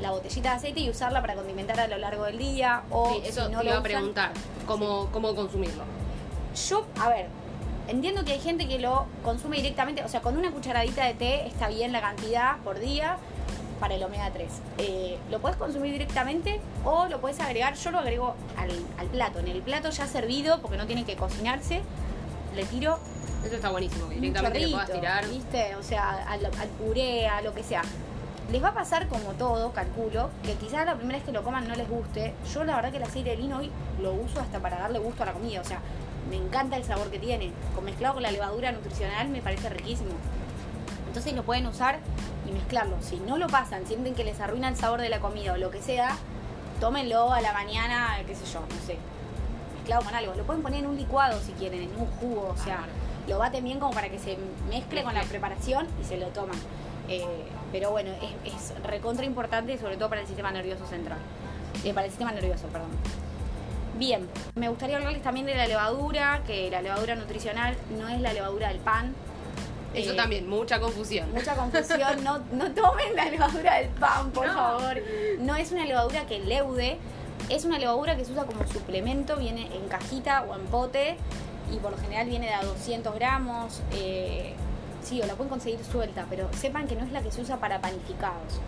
la 0.00 0.10
botellita 0.10 0.50
de 0.50 0.56
aceite 0.56 0.80
y 0.80 0.90
usarla 0.90 1.22
para 1.22 1.34
condimentar 1.34 1.80
a 1.80 1.88
lo 1.88 1.96
largo 1.96 2.24
del 2.24 2.38
día. 2.38 2.82
O 2.90 3.12
Sí, 3.12 3.22
eso 3.24 3.46
si 3.46 3.52
no 3.52 3.58
te 3.58 3.64
lo 3.64 3.70
iba 3.70 3.78
a 3.78 3.82
preguntar. 3.82 4.32
¿Cómo, 4.66 5.08
¿Cómo 5.10 5.34
consumirlo? 5.34 5.84
Yo, 6.68 6.86
a 7.00 7.08
ver, 7.08 7.28
entiendo 7.88 8.24
que 8.24 8.32
hay 8.32 8.40
gente 8.40 8.68
que 8.68 8.78
lo 8.78 9.06
consume 9.24 9.56
directamente, 9.56 10.04
o 10.04 10.08
sea, 10.08 10.20
con 10.20 10.36
una 10.36 10.50
cucharadita 10.50 11.04
de 11.06 11.14
té 11.14 11.46
está 11.46 11.68
bien 11.68 11.92
la 11.92 12.00
cantidad 12.00 12.58
por 12.58 12.78
día 12.78 13.16
para 13.76 13.94
el 13.94 14.02
omega 14.02 14.30
3. 14.32 14.48
Eh, 14.78 15.18
lo 15.30 15.40
puedes 15.40 15.56
consumir 15.56 15.92
directamente 15.92 16.60
o 16.84 17.06
lo 17.06 17.20
puedes 17.20 17.40
agregar, 17.40 17.74
yo 17.74 17.90
lo 17.90 17.98
agrego 17.98 18.34
al, 18.56 18.70
al 18.98 19.06
plato, 19.08 19.38
en 19.38 19.48
el 19.48 19.62
plato 19.62 19.90
ya 19.90 20.06
servido, 20.06 20.60
porque 20.60 20.76
no 20.76 20.86
tiene 20.86 21.04
que 21.04 21.16
cocinarse, 21.16 21.82
le 22.54 22.64
tiro 22.64 22.98
Eso 23.44 23.56
está 23.56 23.70
buenísimo, 23.70 24.08
que 24.08 24.16
directamente 24.16 24.60
le 24.60 24.68
puedas 24.68 24.86
chorrito, 24.86 25.00
tirar. 25.00 25.28
¿viste? 25.28 25.76
O 25.76 25.82
sea, 25.82 26.24
al, 26.28 26.44
al 26.46 26.68
puré, 26.78 27.28
a 27.28 27.42
lo 27.42 27.54
que 27.54 27.62
sea. 27.62 27.82
Les 28.50 28.62
va 28.62 28.68
a 28.68 28.74
pasar 28.74 29.08
como 29.08 29.32
todo, 29.32 29.72
calculo, 29.72 30.30
que 30.44 30.54
quizás 30.54 30.86
la 30.86 30.94
primera 30.94 31.18
vez 31.18 31.26
que 31.26 31.32
lo 31.32 31.42
coman 31.42 31.66
no 31.66 31.74
les 31.74 31.88
guste. 31.88 32.32
Yo 32.54 32.62
la 32.62 32.76
verdad 32.76 32.92
que 32.92 32.98
el 32.98 33.02
aceite 33.02 33.30
de 33.30 33.36
lino 33.36 33.58
hoy 33.58 33.70
lo 34.00 34.12
uso 34.12 34.40
hasta 34.40 34.60
para 34.60 34.78
darle 34.78 35.00
gusto 35.00 35.24
a 35.24 35.26
la 35.26 35.32
comida. 35.32 35.60
O 35.60 35.64
sea, 35.64 35.80
me 36.30 36.36
encanta 36.36 36.76
el 36.76 36.84
sabor 36.84 37.10
que 37.10 37.18
tiene. 37.18 37.50
Con 37.74 37.84
mezclado 37.84 38.14
con 38.14 38.22
la 38.22 38.30
levadura 38.30 38.70
nutricional 38.70 39.28
me 39.28 39.42
parece 39.42 39.68
riquísimo. 39.68 40.10
Entonces 41.16 41.32
lo 41.32 41.44
pueden 41.44 41.66
usar 41.66 41.98
y 42.46 42.52
mezclarlo. 42.52 42.98
Si 43.00 43.16
no 43.16 43.38
lo 43.38 43.46
pasan, 43.46 43.86
sienten 43.86 44.14
que 44.14 44.22
les 44.22 44.38
arruina 44.38 44.68
el 44.68 44.76
sabor 44.76 45.00
de 45.00 45.08
la 45.08 45.18
comida 45.18 45.54
o 45.54 45.56
lo 45.56 45.70
que 45.70 45.80
sea, 45.80 46.14
tómenlo 46.78 47.32
a 47.32 47.40
la 47.40 47.54
mañana, 47.54 48.18
qué 48.26 48.34
sé 48.34 48.44
yo, 48.44 48.60
no 48.60 48.86
sé. 48.86 48.98
Mezclado 49.76 50.04
con 50.04 50.14
algo. 50.14 50.34
Lo 50.34 50.44
pueden 50.44 50.62
poner 50.62 50.80
en 50.80 50.88
un 50.88 50.96
licuado 50.98 51.40
si 51.40 51.52
quieren, 51.52 51.84
en 51.84 51.98
un 51.98 52.06
jugo. 52.20 52.52
O 52.54 52.62
sea, 52.62 52.74
Bárbaro. 52.74 52.92
lo 53.28 53.38
baten 53.38 53.64
bien 53.64 53.80
como 53.80 53.94
para 53.94 54.10
que 54.10 54.18
se 54.18 54.36
mezcle 54.68 55.02
con 55.04 55.14
la 55.14 55.22
preparación 55.22 55.86
y 55.98 56.04
se 56.04 56.18
lo 56.18 56.26
toman. 56.26 56.58
Eh, 57.08 57.24
pero 57.72 57.92
bueno, 57.92 58.10
es, 58.44 58.72
es 58.72 58.82
recontra 58.82 59.24
importante, 59.24 59.78
sobre 59.78 59.96
todo 59.96 60.10
para 60.10 60.20
el 60.20 60.26
sistema 60.26 60.52
nervioso 60.52 60.86
central. 60.86 61.18
Eh, 61.82 61.94
para 61.94 62.04
el 62.04 62.10
sistema 62.10 62.32
nervioso, 62.32 62.66
perdón. 62.66 62.90
Bien, 63.98 64.28
me 64.54 64.68
gustaría 64.68 64.98
hablarles 64.98 65.22
también 65.22 65.46
de 65.46 65.54
la 65.54 65.66
levadura, 65.66 66.42
que 66.46 66.70
la 66.70 66.82
levadura 66.82 67.14
nutricional 67.14 67.74
no 67.98 68.06
es 68.10 68.20
la 68.20 68.34
levadura 68.34 68.68
del 68.68 68.80
pan. 68.80 69.14
Eso 69.96 70.12
Eh, 70.12 70.16
también, 70.16 70.48
mucha 70.48 70.78
confusión. 70.80 71.32
Mucha 71.32 71.54
confusión, 71.56 72.22
no, 72.22 72.38
no 72.52 72.70
tomen 72.72 73.16
la 73.16 73.24
levadura 73.26 73.76
del 73.76 73.88
pan, 73.90 74.30
por 74.30 74.46
No. 74.46 74.52
favor. 74.54 74.96
No 75.38 75.56
es 75.56 75.72
una 75.72 75.84
levadura 75.86 76.26
que 76.26 76.38
leude, 76.40 76.98
es 77.48 77.64
una 77.64 77.78
levadura 77.78 78.16
que 78.16 78.24
se 78.24 78.32
usa 78.32 78.44
como 78.44 78.66
suplemento, 78.66 79.36
viene 79.36 79.74
en 79.74 79.88
cajita 79.88 80.42
o 80.48 80.54
en 80.54 80.64
pote 80.66 81.16
y 81.72 81.76
por 81.78 81.90
lo 81.92 81.98
general 81.98 82.28
viene 82.28 82.46
de 82.46 82.54
a 82.54 82.62
200 82.62 83.14
gramos. 83.14 83.80
eh, 83.92 84.54
sí, 85.02 85.20
o 85.22 85.26
la 85.26 85.34
pueden 85.34 85.50
conseguir 85.50 85.78
suelta, 85.84 86.26
pero 86.28 86.48
sepan 86.52 86.88
que 86.88 86.96
no 86.96 87.04
es 87.04 87.12
la 87.12 87.22
que 87.22 87.30
se 87.30 87.40
usa 87.40 87.56
para 87.58 87.80
panificados. 87.80 88.60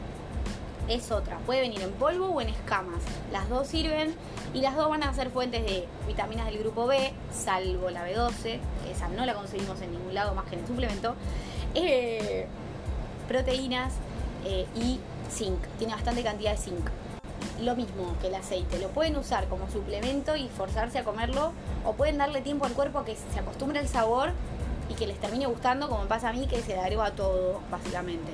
Es 0.89 1.13
otra, 1.13 1.37
puede 1.41 1.61
venir 1.61 1.83
en 1.83 1.93
polvo 1.93 2.29
o 2.29 2.41
en 2.41 2.49
escamas. 2.49 3.03
Las 3.31 3.49
dos 3.51 3.67
sirven 3.67 4.15
y 4.55 4.63
las 4.63 4.75
dos 4.75 4.89
van 4.89 5.03
a 5.03 5.13
ser 5.13 5.31
fuentes 5.31 5.63
de 5.63 5.87
vitaminas 6.07 6.47
del 6.47 6.59
grupo 6.59 6.87
B, 6.87 7.13
salvo 7.31 7.91
la 7.91 8.09
B12, 8.09 8.43
que 8.43 8.91
esa 8.91 9.09
no 9.09 9.27
la 9.27 9.35
conseguimos 9.35 9.81
en 9.83 9.93
ningún 9.93 10.15
lado 10.15 10.35
más 10.35 10.47
que 10.47 10.55
en 10.55 10.63
el 10.63 10.67
suplemento. 10.67 11.15
Eh, 11.75 12.47
proteínas 13.29 13.93
eh, 14.47 14.67
y 14.75 14.99
zinc. 15.31 15.59
Tiene 15.77 15.93
bastante 15.93 16.23
cantidad 16.23 16.53
de 16.53 16.57
zinc. 16.57 16.89
Lo 17.61 17.77
mismo 17.77 18.17
que 18.23 18.29
el 18.29 18.35
aceite. 18.35 18.79
Lo 18.79 18.89
pueden 18.89 19.17
usar 19.17 19.47
como 19.49 19.71
suplemento 19.71 20.37
y 20.37 20.49
forzarse 20.49 20.99
a 20.99 21.05
comerlo. 21.05 21.53
O 21.85 21.93
pueden 21.93 22.17
darle 22.17 22.41
tiempo 22.41 22.65
al 22.65 22.73
cuerpo 22.73 23.01
a 23.01 23.05
que 23.05 23.15
se 23.15 23.39
acostumbre 23.39 23.79
al 23.79 23.89
sabor 23.89 24.31
y 24.89 24.95
que 24.95 25.07
les 25.07 25.19
termine 25.19 25.45
gustando, 25.47 25.89
como 25.91 26.05
pasa 26.05 26.31
a 26.31 26.33
mí, 26.33 26.47
que 26.47 26.63
se 26.63 26.69
le 26.69 26.81
agrego 26.81 27.05
todo, 27.13 27.61
básicamente. 27.71 28.33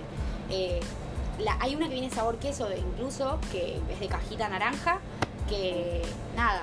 Eh, 0.50 0.78
la- 1.38 1.56
hay 1.60 1.74
una 1.76 1.88
que 1.88 1.94
viene 1.94 2.10
sabor 2.10 2.36
queso, 2.38 2.66
de- 2.68 2.78
incluso, 2.78 3.38
que 3.52 3.80
es 3.90 4.00
de 4.00 4.06
cajita 4.08 4.48
naranja, 4.48 4.98
que 5.48 6.02
nada, 6.36 6.62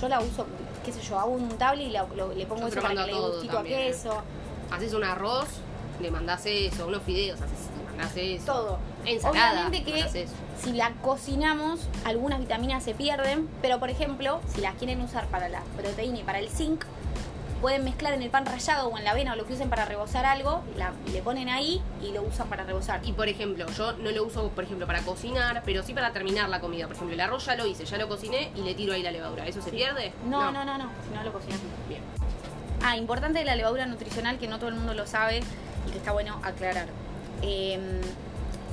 yo 0.00 0.08
la 0.08 0.20
uso, 0.20 0.46
qué 0.84 0.92
sé 0.92 1.00
yo, 1.02 1.18
hago 1.18 1.30
un 1.32 1.44
untable 1.44 1.84
y 1.84 1.90
la- 1.90 2.06
lo- 2.14 2.32
le 2.34 2.46
pongo 2.46 2.62
Yo 2.62 2.68
eso 2.68 2.80
para 2.82 2.94
que 2.94 3.06
le 3.06 3.12
todo 3.12 3.32
gustito 3.32 3.54
también, 3.54 3.78
a 3.78 3.82
eh. 3.82 3.86
queso. 3.88 4.22
Haces 4.70 4.94
un 4.94 5.04
arroz, 5.04 5.48
le 6.00 6.10
mandás 6.10 6.42
eso, 6.46 6.86
unos 6.86 7.02
fideos, 7.02 7.40
haces, 7.40 7.58
le 7.78 7.84
mandás 7.96 8.16
eso. 8.16 8.44
Todo. 8.52 8.78
Ensalada, 9.04 9.66
Obviamente 9.66 9.82
que 9.90 10.00
eso. 10.22 10.32
si 10.62 10.72
la 10.72 10.92
cocinamos, 11.02 11.80
algunas 12.04 12.38
vitaminas 12.38 12.82
se 12.84 12.94
pierden, 12.94 13.48
pero 13.62 13.80
por 13.80 13.88
ejemplo, 13.90 14.40
si 14.54 14.60
las 14.60 14.74
quieren 14.74 15.00
usar 15.00 15.26
para 15.28 15.48
la 15.48 15.62
proteína 15.76 16.18
y 16.20 16.22
para 16.22 16.38
el 16.38 16.50
zinc, 16.50 16.84
pueden 17.60 17.84
mezclar 17.84 18.12
en 18.14 18.22
el 18.22 18.30
pan 18.30 18.46
rallado 18.46 18.88
o 18.88 18.96
en 18.98 19.04
la 19.04 19.10
avena 19.12 19.34
o 19.34 19.36
lo 19.36 19.46
que 19.46 19.52
usen 19.52 19.68
para 19.68 19.84
rebozar 19.84 20.24
algo, 20.26 20.62
la- 20.76 20.92
le 21.12 21.20
ponen 21.22 21.48
ahí 21.48 21.80
y 22.02 22.12
lo 22.12 22.22
usan 22.22 22.48
para 22.48 22.64
rebozar. 22.64 23.00
Y 23.04 23.12
por 23.12 23.28
ejemplo, 23.28 23.66
yo 23.76 23.92
no 23.92 24.10
lo 24.10 24.24
uso, 24.24 24.48
por 24.50 24.64
ejemplo, 24.64 24.86
para 24.86 25.00
cocinar, 25.02 25.62
pero 25.64 25.82
sí 25.82 25.92
para 25.94 26.12
terminar 26.12 26.48
la 26.48 26.60
comida. 26.60 26.86
Por 26.86 26.96
ejemplo, 26.96 27.14
el 27.14 27.20
arroz 27.20 27.44
ya 27.46 27.54
lo 27.56 27.66
hice, 27.66 27.84
ya 27.84 27.98
lo 27.98 28.08
cociné 28.08 28.50
y 28.56 28.62
le 28.62 28.74
tiro 28.74 28.92
ahí 28.94 29.02
la 29.02 29.10
levadura. 29.10 29.46
¿Eso 29.46 29.60
se 29.62 29.70
pierde? 29.70 30.12
no, 30.26 30.50
no, 30.50 30.64
no, 30.64 30.78
no, 30.78 30.90
si 31.08 31.14
no 31.14 31.22
lo 31.22 31.32
cocinas. 31.32 31.58
Bien. 31.88 32.00
Ah, 32.82 32.96
importante 32.96 33.38
de 33.40 33.44
la 33.44 33.56
levadura 33.56 33.84
nutricional 33.86 34.38
que 34.38 34.48
no 34.48 34.58
todo 34.58 34.68
el 34.70 34.74
mundo 34.76 34.94
lo 34.94 35.06
sabe 35.06 35.42
y 35.86 35.90
que 35.90 35.98
está 35.98 36.12
bueno 36.12 36.40
aclarar. 36.42 36.86
Eh, 37.42 38.00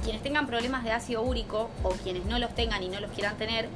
quienes 0.04 0.24
tengan 0.24 0.48
problemas 0.48 0.86
de 0.86 0.92
ácido 0.94 1.22
úrico 1.22 1.70
o 1.84 1.90
quienes 1.90 2.24
no 2.26 2.40
los 2.40 2.56
tengan 2.56 2.82
y 2.84 2.88
no 2.88 3.02
los 3.02 3.12
quieran 3.12 3.36
tener, 3.38 3.68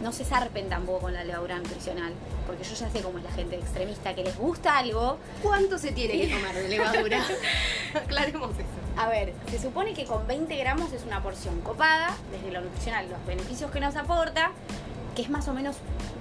no 0.00 0.12
se 0.12 0.24
zarpen 0.24 0.68
tampoco 0.68 1.00
con 1.00 1.12
la 1.12 1.24
levadura 1.24 1.58
nutricional. 1.58 2.12
Porque 2.46 2.64
yo 2.64 2.74
ya 2.74 2.90
sé 2.90 3.02
cómo 3.02 3.18
es 3.18 3.24
la 3.24 3.32
gente 3.32 3.56
extremista, 3.56 4.14
que 4.14 4.24
les 4.24 4.36
gusta 4.36 4.78
algo. 4.78 5.18
¿Cuánto 5.42 5.78
se 5.78 5.92
tiene 5.92 6.20
que 6.20 6.34
tomar 6.34 6.54
de 6.54 6.68
levadura? 6.68 7.24
Aclaremos 7.94 8.52
eso. 8.52 8.64
A 8.96 9.08
ver, 9.08 9.32
se 9.50 9.58
supone 9.58 9.94
que 9.94 10.04
con 10.04 10.26
20 10.26 10.54
gramos 10.56 10.92
es 10.92 11.04
una 11.04 11.22
porción 11.22 11.60
copada, 11.60 12.14
desde 12.32 12.50
lo 12.50 12.60
nutricional, 12.60 13.08
los 13.08 13.24
beneficios 13.26 13.70
que 13.70 13.80
nos 13.80 13.96
aporta, 13.96 14.52
que 15.14 15.22
es 15.22 15.30
más 15.30 15.48
o 15.48 15.54
menos 15.54 15.76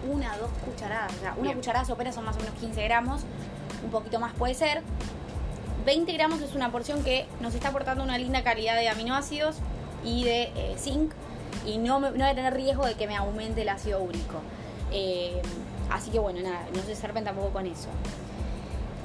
una 0.09 0.35
o 0.35 0.39
dos 0.39 0.51
cucharadas. 0.65 1.13
O 1.13 1.19
sea, 1.19 1.33
una 1.33 1.41
Bien. 1.41 1.57
cucharada 1.57 1.85
sopera 1.85 2.11
son 2.11 2.25
más 2.25 2.35
o 2.35 2.39
menos 2.39 2.55
15 2.59 2.83
gramos, 2.83 3.21
un 3.83 3.91
poquito 3.91 4.19
más 4.19 4.33
puede 4.33 4.53
ser. 4.53 4.81
20 5.85 6.11
gramos 6.13 6.41
es 6.41 6.53
una 6.53 6.71
porción 6.71 7.03
que 7.03 7.25
nos 7.39 7.55
está 7.55 7.69
aportando 7.69 8.03
una 8.03 8.17
linda 8.17 8.43
calidad 8.43 8.75
de 8.75 8.89
aminoácidos 8.89 9.55
y 10.03 10.23
de 10.23 10.43
eh, 10.55 10.75
zinc 10.77 11.11
y 11.65 11.77
no, 11.77 11.99
no 11.99 12.11
voy 12.11 12.21
a 12.21 12.35
tener 12.35 12.53
riesgo 12.53 12.85
de 12.85 12.95
que 12.95 13.07
me 13.07 13.15
aumente 13.15 13.61
el 13.61 13.69
ácido 13.69 14.01
úrico. 14.01 14.41
Eh, 14.91 15.41
así 15.89 16.11
que 16.11 16.19
bueno, 16.19 16.41
nada, 16.41 16.65
no 16.73 16.81
se 16.81 16.95
zarpen 16.95 17.23
tampoco 17.23 17.49
con 17.49 17.65
eso. 17.65 17.89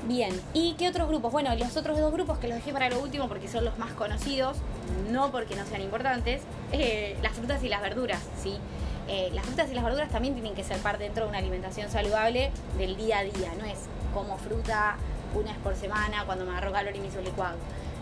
Bien, 0.06 0.38
¿y 0.52 0.74
qué 0.74 0.88
otros 0.88 1.08
grupos? 1.08 1.32
Bueno, 1.32 1.54
los 1.56 1.76
otros 1.76 1.98
dos 1.98 2.12
grupos 2.12 2.38
que 2.38 2.46
los 2.46 2.56
dejé 2.56 2.72
para 2.72 2.90
lo 2.90 3.00
último 3.00 3.26
porque 3.26 3.48
son 3.48 3.64
los 3.64 3.78
más 3.78 3.92
conocidos, 3.92 4.58
no 5.10 5.30
porque 5.30 5.56
no 5.56 5.64
sean 5.64 5.80
importantes, 5.80 6.42
eh, 6.72 7.16
las 7.22 7.32
frutas 7.32 7.62
y 7.62 7.68
las 7.68 7.80
verduras, 7.80 8.20
¿sí? 8.42 8.58
Eh, 9.08 9.30
las 9.32 9.46
frutas 9.46 9.70
y 9.70 9.74
las 9.74 9.82
verduras 9.82 10.10
también 10.10 10.34
tienen 10.34 10.54
que 10.54 10.62
ser 10.62 10.76
parte 10.78 11.04
dentro 11.04 11.24
de 11.24 11.30
una 11.30 11.38
alimentación 11.38 11.90
saludable 11.90 12.50
del 12.76 12.96
día 12.96 13.20
a 13.20 13.24
día, 13.24 13.52
no 13.58 13.64
es 13.64 13.78
como 14.12 14.36
fruta 14.36 14.96
una 15.34 15.52
vez 15.52 15.60
por 15.62 15.74
semana 15.74 16.24
cuando 16.26 16.44
me 16.44 16.52
agarro 16.52 16.72
calor 16.72 16.94
y 16.94 17.00
me 17.00 17.06
hizo 17.06 17.20
licuado. 17.22 17.56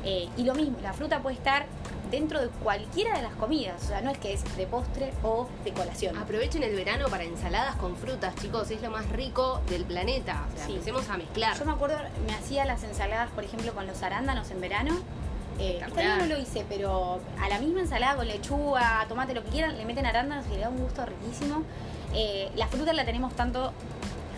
Y 0.04 0.42
lo 0.42 0.54
mismo, 0.54 0.78
la 0.82 0.92
fruta 0.92 1.20
puede 1.20 1.36
estar 1.36 1.66
dentro 2.12 2.40
de 2.40 2.48
cualquiera 2.48 3.16
de 3.16 3.22
las 3.22 3.32
comidas, 3.34 3.82
o 3.82 3.86
sea, 3.88 4.02
no 4.02 4.10
es 4.10 4.18
que 4.18 4.34
es 4.34 4.56
de 4.56 4.66
postre 4.66 5.12
o 5.24 5.48
de 5.64 5.72
colación. 5.72 6.16
Aprovechen 6.18 6.62
el 6.62 6.76
verano 6.76 7.08
para 7.08 7.24
ensaladas 7.24 7.74
con 7.76 7.96
frutas, 7.96 8.34
chicos. 8.36 8.70
Es 8.70 8.82
lo 8.82 8.90
más 8.90 9.08
rico 9.08 9.60
del 9.68 9.84
planeta. 9.84 10.44
O 10.52 10.56
sea, 10.56 10.66
Sí. 10.66 10.72
empecemos 10.74 11.08
a 11.08 11.16
mezclar. 11.16 11.58
Yo 11.58 11.64
me 11.64 11.72
acuerdo, 11.72 11.96
me 12.26 12.34
hacía 12.34 12.64
las 12.66 12.84
ensaladas, 12.84 13.30
por 13.30 13.42
ejemplo, 13.44 13.72
con 13.74 13.86
los 13.86 14.00
arándanos 14.02 14.50
en 14.50 14.60
verano. 14.60 14.94
Eh, 15.58 15.80
año 15.82 16.16
no 16.18 16.26
lo 16.26 16.38
hice, 16.38 16.64
pero 16.68 17.20
a 17.40 17.48
la 17.48 17.58
misma 17.58 17.80
ensalada 17.80 18.16
con 18.16 18.28
lechuga, 18.28 19.04
tomate, 19.08 19.34
lo 19.34 19.42
que 19.42 19.50
quieran, 19.50 19.76
le 19.78 19.84
meten 19.84 20.04
arándanos 20.06 20.46
y 20.48 20.50
le 20.50 20.58
da 20.60 20.68
un 20.68 20.78
gusto 20.78 21.04
riquísimo. 21.06 21.62
Eh, 22.14 22.50
la 22.56 22.66
fruta 22.66 22.92
la 22.92 23.04
tenemos 23.06 23.34
tanto 23.34 23.72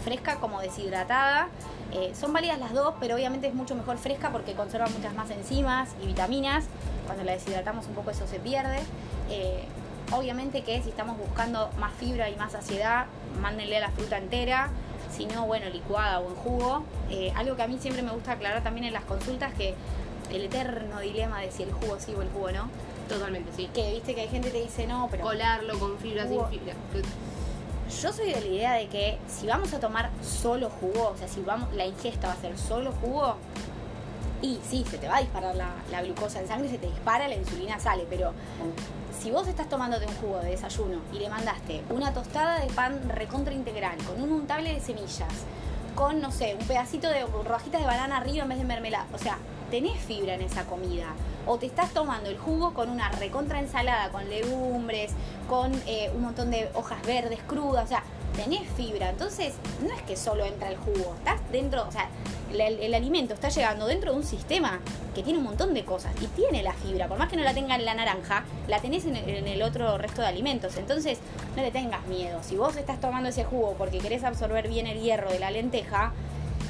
fresca 0.04 0.36
como 0.36 0.60
deshidratada. 0.60 1.48
Eh, 1.94 2.12
son 2.18 2.32
válidas 2.32 2.58
las 2.58 2.72
dos, 2.72 2.94
pero 2.98 3.14
obviamente 3.14 3.46
es 3.46 3.54
mucho 3.54 3.74
mejor 3.76 3.98
fresca 3.98 4.30
porque 4.30 4.54
conserva 4.54 4.86
muchas 4.88 5.14
más 5.14 5.30
enzimas 5.30 5.90
y 6.02 6.06
vitaminas. 6.06 6.64
Cuando 7.06 7.22
la 7.24 7.32
deshidratamos 7.32 7.86
un 7.86 7.94
poco 7.94 8.10
eso 8.10 8.26
se 8.26 8.40
pierde. 8.40 8.80
Eh, 9.30 9.64
obviamente 10.12 10.62
que 10.62 10.82
si 10.82 10.88
estamos 10.90 11.16
buscando 11.16 11.70
más 11.78 11.92
fibra 11.94 12.28
y 12.30 12.36
más 12.36 12.52
saciedad, 12.52 13.06
mándenle 13.40 13.76
a 13.76 13.80
la 13.80 13.90
fruta 13.90 14.18
entera. 14.18 14.70
Si 15.16 15.26
no, 15.26 15.46
bueno, 15.46 15.68
licuada 15.70 16.18
o 16.18 16.28
en 16.28 16.34
jugo. 16.34 16.82
Eh, 17.10 17.32
algo 17.36 17.54
que 17.54 17.62
a 17.62 17.68
mí 17.68 17.78
siempre 17.78 18.02
me 18.02 18.10
gusta 18.10 18.32
aclarar 18.32 18.64
también 18.64 18.86
en 18.86 18.92
las 18.92 19.04
consultas, 19.04 19.54
que 19.54 19.74
el 20.32 20.42
eterno 20.46 20.98
dilema 20.98 21.40
de 21.40 21.52
si 21.52 21.62
el 21.62 21.72
jugo 21.72 22.00
sí 22.00 22.12
o 22.16 22.22
el 22.22 22.28
jugo 22.30 22.50
no. 22.50 22.68
Totalmente, 23.08 23.52
sí. 23.54 23.70
Que 23.72 23.92
viste 23.92 24.14
que 24.16 24.22
hay 24.22 24.28
gente 24.28 24.48
que 24.50 24.58
te 24.58 24.64
dice 24.64 24.86
no, 24.88 25.06
pero 25.10 25.22
Colarlo 25.22 25.78
con 25.78 25.96
fibra, 25.98 26.24
sin 26.26 26.38
Jugo. 26.38 26.48
fibra. 26.48 26.72
Yo 27.88 28.12
soy 28.12 28.32
de 28.32 28.40
la 28.40 28.46
idea 28.46 28.72
de 28.74 28.88
que 28.88 29.18
si 29.28 29.46
vamos 29.46 29.72
a 29.74 29.80
tomar 29.80 30.10
solo 30.22 30.70
jugo, 30.70 31.10
o 31.14 31.16
sea, 31.16 31.28
si 31.28 31.40
vamos, 31.40 31.72
la 31.74 31.86
ingesta 31.86 32.28
va 32.28 32.34
a 32.34 32.36
ser 32.36 32.58
solo 32.58 32.92
jugo, 32.92 33.36
y 34.42 34.58
sí, 34.68 34.84
se 34.90 34.98
te 34.98 35.08
va 35.08 35.16
a 35.16 35.20
disparar 35.20 35.54
la, 35.54 35.70
la 35.90 36.02
glucosa 36.02 36.40
en 36.40 36.48
sangre, 36.48 36.68
se 36.68 36.78
te 36.78 36.86
dispara, 36.86 37.28
la 37.28 37.34
insulina 37.34 37.78
sale, 37.80 38.06
pero 38.10 38.32
si 39.18 39.30
vos 39.30 39.48
estás 39.48 39.68
tomándote 39.68 40.06
un 40.06 40.14
jugo 40.16 40.40
de 40.40 40.50
desayuno 40.50 40.98
y 41.12 41.18
le 41.18 41.30
mandaste 41.30 41.82
una 41.88 42.12
tostada 42.12 42.60
de 42.60 42.66
pan 42.66 43.08
recontra 43.08 43.54
integral, 43.54 43.96
con 44.04 44.20
un 44.22 44.32
untable 44.32 44.74
de 44.74 44.80
semillas, 44.80 45.32
con, 45.94 46.20
no 46.20 46.30
sé, 46.30 46.56
un 46.60 46.66
pedacito 46.66 47.08
de 47.08 47.24
rodajitas 47.24 47.80
de 47.80 47.86
banana 47.86 48.18
arriba 48.18 48.42
en 48.42 48.48
vez 48.50 48.58
de 48.58 48.64
mermelada, 48.64 49.06
o 49.14 49.18
sea, 49.18 49.38
tenés 49.74 49.98
fibra 49.98 50.34
en 50.34 50.42
esa 50.42 50.62
comida. 50.66 51.16
O 51.48 51.58
te 51.58 51.66
estás 51.66 51.90
tomando 51.90 52.30
el 52.30 52.38
jugo 52.38 52.72
con 52.74 52.88
una 52.90 53.10
recontra 53.10 53.58
ensalada, 53.58 54.08
con 54.10 54.30
legumbres, 54.30 55.10
con 55.48 55.72
eh, 55.88 56.12
un 56.14 56.22
montón 56.22 56.52
de 56.52 56.68
hojas 56.74 57.04
verdes 57.04 57.40
crudas, 57.48 57.86
o 57.86 57.88
sea, 57.88 58.04
tenés 58.36 58.62
fibra. 58.76 59.10
Entonces, 59.10 59.54
no 59.82 59.92
es 59.92 60.00
que 60.02 60.16
solo 60.16 60.44
entra 60.44 60.68
el 60.68 60.76
jugo, 60.76 61.16
estás 61.18 61.40
dentro, 61.50 61.88
o 61.88 61.90
sea, 61.90 62.08
el, 62.52 62.94
alimento 62.94 63.34
está 63.34 63.48
llegando 63.48 63.86
dentro 63.86 64.12
de 64.12 64.18
un 64.18 64.24
sistema 64.24 64.78
que 65.12 65.24
tiene 65.24 65.40
un 65.40 65.44
montón 65.44 65.74
de 65.74 65.84
cosas 65.84 66.12
y 66.22 66.26
tiene 66.28 66.62
la 66.62 66.72
fibra, 66.74 67.08
por 67.08 67.18
más 67.18 67.28
que 67.28 67.36
no 67.36 67.42
la 67.42 67.52
tenga 67.52 67.74
en 67.74 67.84
la 67.84 67.94
naranja, 67.94 68.44
la 68.68 68.78
tenés 68.78 69.06
en 69.06 69.16
el, 69.16 69.28
en 69.28 69.48
el 69.48 69.60
otro 69.62 69.98
resto 69.98 70.22
de 70.22 70.28
alimentos. 70.28 70.76
Entonces, 70.76 71.18
no 71.56 71.62
le 71.62 71.72
tengas 71.72 72.06
miedo. 72.06 72.38
Si 72.44 72.54
vos 72.54 72.76
estás 72.76 73.00
tomando 73.00 73.28
ese 73.28 73.42
jugo 73.42 73.74
porque 73.76 73.98
querés 73.98 74.22
absorber 74.22 74.68
bien 74.68 74.86
el 74.86 75.00
hierro 75.00 75.32
de 75.32 75.40
la 75.40 75.50
lenteja, 75.50 76.12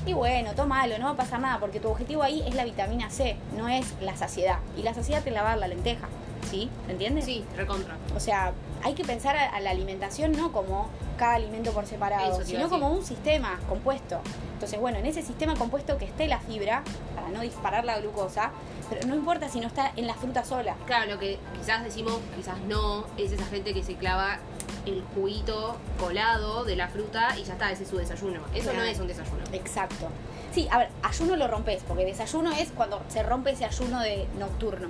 y 0.06 0.12
bueno, 0.12 0.54
tómalo, 0.54 0.98
no 0.98 1.06
va 1.06 1.12
a 1.12 1.16
pasar 1.16 1.40
nada, 1.40 1.58
porque 1.58 1.80
tu 1.80 1.88
objetivo 1.88 2.22
ahí 2.22 2.42
es 2.46 2.54
la 2.54 2.64
vitamina 2.64 3.10
C, 3.10 3.36
no 3.56 3.68
es 3.68 3.94
la 4.00 4.16
saciedad. 4.16 4.58
Y 4.76 4.82
la 4.82 4.94
saciedad 4.94 5.22
te 5.22 5.30
la 5.30 5.42
va 5.42 5.48
a 5.48 5.50
dar 5.52 5.60
la 5.60 5.68
lenteja, 5.68 6.08
¿sí? 6.50 6.68
¿Me 6.86 6.92
entiendes? 6.92 7.24
Sí, 7.24 7.44
recontra. 7.56 7.96
O 8.14 8.20
sea, 8.20 8.52
hay 8.82 8.94
que 8.94 9.04
pensar 9.04 9.36
a, 9.36 9.48
a 9.48 9.60
la 9.60 9.70
alimentación 9.70 10.32
no 10.32 10.52
como 10.52 10.88
cada 11.16 11.34
alimento 11.36 11.72
por 11.72 11.86
separado, 11.86 12.40
Eso 12.40 12.44
sino 12.44 12.68
como 12.68 12.90
un 12.90 13.04
sistema 13.04 13.58
compuesto. 13.68 14.20
Entonces, 14.54 14.78
bueno, 14.78 14.98
en 14.98 15.06
ese 15.06 15.22
sistema 15.22 15.54
compuesto 15.54 15.96
que 15.96 16.04
esté 16.04 16.26
la 16.26 16.38
fibra, 16.40 16.82
para 17.14 17.28
no 17.28 17.40
disparar 17.40 17.84
la 17.84 17.98
glucosa, 18.00 18.50
pero 18.90 19.06
no 19.06 19.14
importa 19.14 19.48
si 19.48 19.60
no 19.60 19.66
está 19.66 19.92
en 19.96 20.06
la 20.06 20.14
fruta 20.14 20.44
sola. 20.44 20.76
Claro, 20.86 21.12
lo 21.12 21.18
que 21.18 21.38
quizás 21.58 21.82
decimos, 21.82 22.18
quizás 22.36 22.58
no, 22.68 23.06
es 23.16 23.32
esa 23.32 23.46
gente 23.46 23.72
que 23.72 23.82
se 23.82 23.94
clava 23.94 24.38
el 24.86 25.02
juguito 25.14 25.76
colado 25.98 26.64
de 26.64 26.76
la 26.76 26.88
fruta 26.88 27.36
y 27.38 27.44
ya 27.44 27.54
está, 27.54 27.70
ese 27.72 27.84
es 27.84 27.88
su 27.88 27.96
desayuno. 27.96 28.40
Eso 28.54 28.72
no 28.72 28.82
es 28.82 28.98
un 28.98 29.06
desayuno. 29.06 29.42
Exacto. 29.52 30.08
Sí, 30.52 30.68
a 30.70 30.78
ver, 30.78 30.88
ayuno 31.02 31.36
lo 31.36 31.48
rompes, 31.48 31.82
porque 31.88 32.04
desayuno 32.04 32.52
es 32.52 32.70
cuando 32.70 33.02
se 33.08 33.22
rompe 33.22 33.50
ese 33.52 33.64
ayuno 33.64 34.00
de 34.00 34.26
nocturno. 34.38 34.88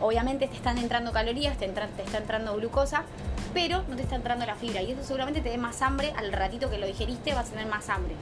Obviamente 0.00 0.46
te 0.46 0.54
están 0.56 0.78
entrando 0.78 1.12
calorías, 1.12 1.58
te, 1.58 1.64
entra- 1.66 1.88
te 1.88 2.02
está 2.02 2.18
entrando 2.18 2.54
glucosa, 2.56 3.02
pero 3.52 3.82
no 3.88 3.96
te 3.96 4.02
está 4.02 4.14
entrando 4.14 4.46
la 4.46 4.54
fibra. 4.54 4.80
Y 4.82 4.92
eso 4.92 5.02
seguramente 5.02 5.40
te 5.40 5.50
dé 5.50 5.58
más 5.58 5.82
hambre 5.82 6.12
al 6.16 6.32
ratito 6.32 6.70
que 6.70 6.78
lo 6.78 6.86
digeriste, 6.86 7.34
vas 7.34 7.48
a 7.48 7.50
tener 7.50 7.66
más 7.66 7.88
hambre. 7.88 8.14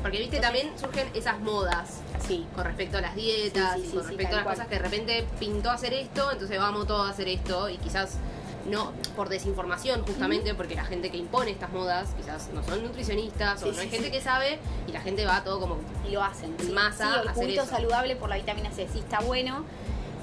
Porque 0.00 0.18
viste, 0.18 0.36
Entonces- 0.36 0.62
también 0.62 0.78
surgen 0.78 1.08
esas 1.14 1.40
modas 1.40 2.00
Sí. 2.26 2.46
con 2.54 2.64
respecto 2.64 2.98
a 2.98 3.00
las 3.00 3.14
dietas 3.16 3.74
Sí, 3.74 3.80
sí, 3.80 3.86
y 3.86 3.90
sí, 3.90 3.96
con 3.96 4.06
respecto 4.06 4.32
a 4.34 4.36
las 4.36 4.42
cual. 4.44 4.54
cosas 4.54 4.68
que 4.68 4.74
de 4.76 4.82
repente 4.82 5.24
pintó 5.40 5.70
hacer 5.70 5.92
esto, 5.94 6.30
entonces 6.30 6.58
vamos 6.58 6.86
todos 6.86 7.06
a 7.08 7.10
hacer 7.10 7.28
esto 7.28 7.68
y 7.68 7.76
quizás 7.78 8.16
no 8.66 8.92
por 9.16 9.28
desinformación 9.28 10.02
justamente 10.06 10.54
porque 10.54 10.74
la 10.76 10.84
gente 10.84 11.10
que 11.10 11.16
impone 11.16 11.50
estas 11.50 11.72
modas 11.72 12.08
quizás 12.16 12.48
no 12.54 12.62
son 12.62 12.82
nutricionistas 12.82 13.60
Sí, 13.60 13.64
o 13.66 13.68
no 13.68 13.74
sí, 13.74 13.80
hay 13.80 13.88
gente 13.90 14.06
sí. 14.06 14.12
que 14.12 14.20
sabe 14.20 14.58
y 14.86 14.92
la 14.92 15.00
gente 15.00 15.26
va 15.26 15.42
todo 15.44 15.58
como 15.60 15.76
Y 16.08 16.12
lo 16.12 16.22
hacen. 16.22 16.54
En 16.60 16.66
sí. 16.66 16.72
masa, 16.72 17.12
Sí, 17.14 17.20
el 17.22 17.28
hacer 17.28 17.50
eso. 17.50 17.66
saludable 17.66 18.16
por 18.16 18.28
la 18.28 18.36
vitamina 18.36 18.70
C, 18.70 18.86
sí 18.92 19.00
está 19.00 19.20
bueno, 19.20 19.64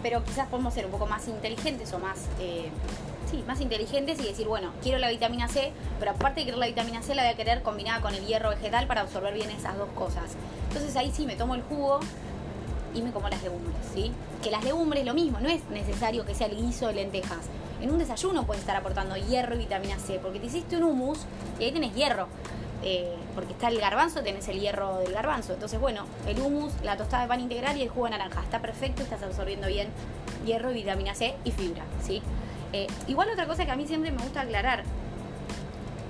pero 0.02 0.24
quizás 0.24 0.48
podemos 0.48 0.74
ser 0.74 0.86
un 0.86 0.92
poco 0.92 1.06
más 1.06 1.28
inteligentes 1.28 1.92
o 1.94 2.00
más, 2.00 2.28
eh, 2.40 2.70
sí, 3.30 3.44
más 3.48 3.60
inteligentes 3.60 4.20
y 4.22 4.24
decir, 4.24 4.48
bueno, 4.48 4.72
quiero 4.82 4.98
la 5.00 5.10
vitamina 5.10 5.48
C, 5.50 5.74
pero 6.00 6.12
aparte 6.12 6.40
de 6.40 6.46
querer 6.46 6.60
la 6.60 6.68
vitamina 6.68 7.02
C, 7.02 7.16
la 7.16 7.24
voy 7.24 7.34
a 7.34 7.36
querer 7.36 7.62
combinada 7.62 8.00
con 8.02 8.14
el 8.16 8.26
hierro 8.26 8.50
vegetal 8.52 8.88
para 8.88 9.02
absorber 9.02 9.34
bien 9.34 9.50
esas 9.50 9.78
dos 9.78 9.90
cosas. 9.96 10.32
Entonces 10.70 10.96
ahí 10.96 11.12
sí 11.14 11.26
me 11.26 11.36
tomo 11.36 11.56
el 11.56 11.62
jugo 11.64 12.00
y 12.96 13.02
me 13.02 13.12
como 13.12 13.28
las 13.30 13.44
legumbres, 13.44 13.76
¿sí? 13.94 14.12
Que 14.42 14.50
las 14.50 14.64
legumbres 14.64 15.06
lo 15.06 15.14
mismo, 15.14 15.40
no 15.42 15.50
es 15.50 15.62
necesario 15.70 16.26
que 16.26 16.34
sea 16.34 16.48
el 16.48 16.56
guiso 16.56 16.88
de 16.88 16.94
lentejas. 16.94 17.40
En 17.82 17.92
un 17.92 18.00
desayuno 18.00 18.46
puedes 18.46 18.62
estar 18.62 18.76
aportando 18.76 19.16
hierro 19.16 19.56
y 19.56 19.60
vitamina 19.60 19.98
C, 20.00 20.20
porque 20.20 20.40
te 20.40 20.48
hiciste 20.48 20.78
un 20.78 20.84
hummus 20.84 21.20
y 21.60 21.64
ahí 21.64 21.72
tenés 21.72 21.94
hierro. 21.94 22.28
Eh, 22.82 23.14
porque 23.36 23.54
está 23.54 23.68
el 23.68 23.80
garbanzo, 23.80 24.22
tenés 24.22 24.48
el 24.48 24.60
hierro 24.60 24.98
del 25.00 25.12
garbanzo. 25.12 25.54
Entonces, 25.54 25.80
bueno, 25.80 26.06
el 26.28 26.40
hummus, 26.40 26.74
la 26.84 26.98
tostada 26.98 27.24
de 27.24 27.30
pan 27.30 27.42
integral 27.42 27.78
y 27.78 27.84
el 27.84 27.90
jugo 27.90 28.06
de 28.06 28.12
naranja. 28.12 28.42
Está 28.42 28.60
perfecto, 28.60 29.04
estás 29.04 29.22
absorbiendo 29.24 29.68
bien 29.68 29.90
hierro 30.46 30.72
vitamina 30.72 31.14
C 31.14 31.36
y 31.44 31.52
fibra, 31.52 31.84
¿sí? 32.02 32.22
Eh, 32.72 32.88
igual 33.08 33.30
otra 33.32 33.48
cosa 33.48 33.66
que 33.66 33.72
a 33.72 33.76
mí 33.76 33.88
siempre 33.88 34.12
me 34.12 34.22
gusta 34.22 34.42
aclarar, 34.42 34.84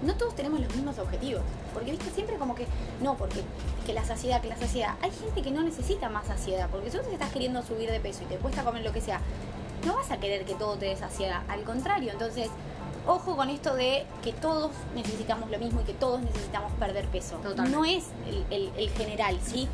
no 0.04 0.14
todos 0.16 0.36
tenemos 0.36 0.60
los 0.60 0.74
mismos 0.76 0.98
objetivos. 1.00 1.42
Porque 1.74 1.92
viste 1.92 2.10
siempre 2.12 2.38
como 2.38 2.56
que, 2.56 2.66
no, 3.02 3.16
porque 3.16 3.42
que 3.86 3.94
la 3.94 4.04
saciedad, 4.04 4.42
que 4.42 4.48
la 4.48 4.58
saciedad. 4.58 4.96
Hay 5.02 5.12
gente 5.12 5.42
que 5.42 5.52
no 5.52 5.62
necesita 5.62 6.10
más 6.10 6.28
saciedad. 6.28 6.70
Porque 6.72 6.92
si 6.92 6.98
vos 6.98 7.08
estás 7.08 7.32
queriendo 7.32 7.62
subir 7.64 7.92
de 7.92 8.00
peso 8.00 8.24
y 8.24 8.26
te 8.26 8.36
cuesta 8.36 8.64
comer 8.64 8.84
lo 8.84 8.92
que 8.92 9.02
sea, 9.02 9.22
no 9.86 9.96
vas 9.96 10.12
a 10.12 10.18
querer 10.20 10.46
que 10.46 10.56
todo 10.56 10.76
te 10.78 10.86
dé 10.88 10.96
saciedad. 10.96 11.42
Al 11.48 11.64
contrario, 11.64 12.12
entonces, 12.12 12.50
ojo 13.08 13.36
con 13.36 13.50
esto 13.50 13.76
de 13.76 14.06
que 14.22 14.34
todos 14.34 14.72
necesitamos 14.96 15.50
lo 15.50 15.58
mismo 15.60 15.82
y 15.82 15.84
que 15.84 15.94
todos 15.94 16.22
necesitamos 16.22 16.72
perder 16.74 17.06
peso. 17.08 17.38
Totalmente. 17.38 17.72
No 17.72 17.86
es 17.86 18.06
el, 18.28 18.46
el- 18.52 18.72
el 18.78 18.90
general, 18.92 19.40
¿sí? 19.44 19.68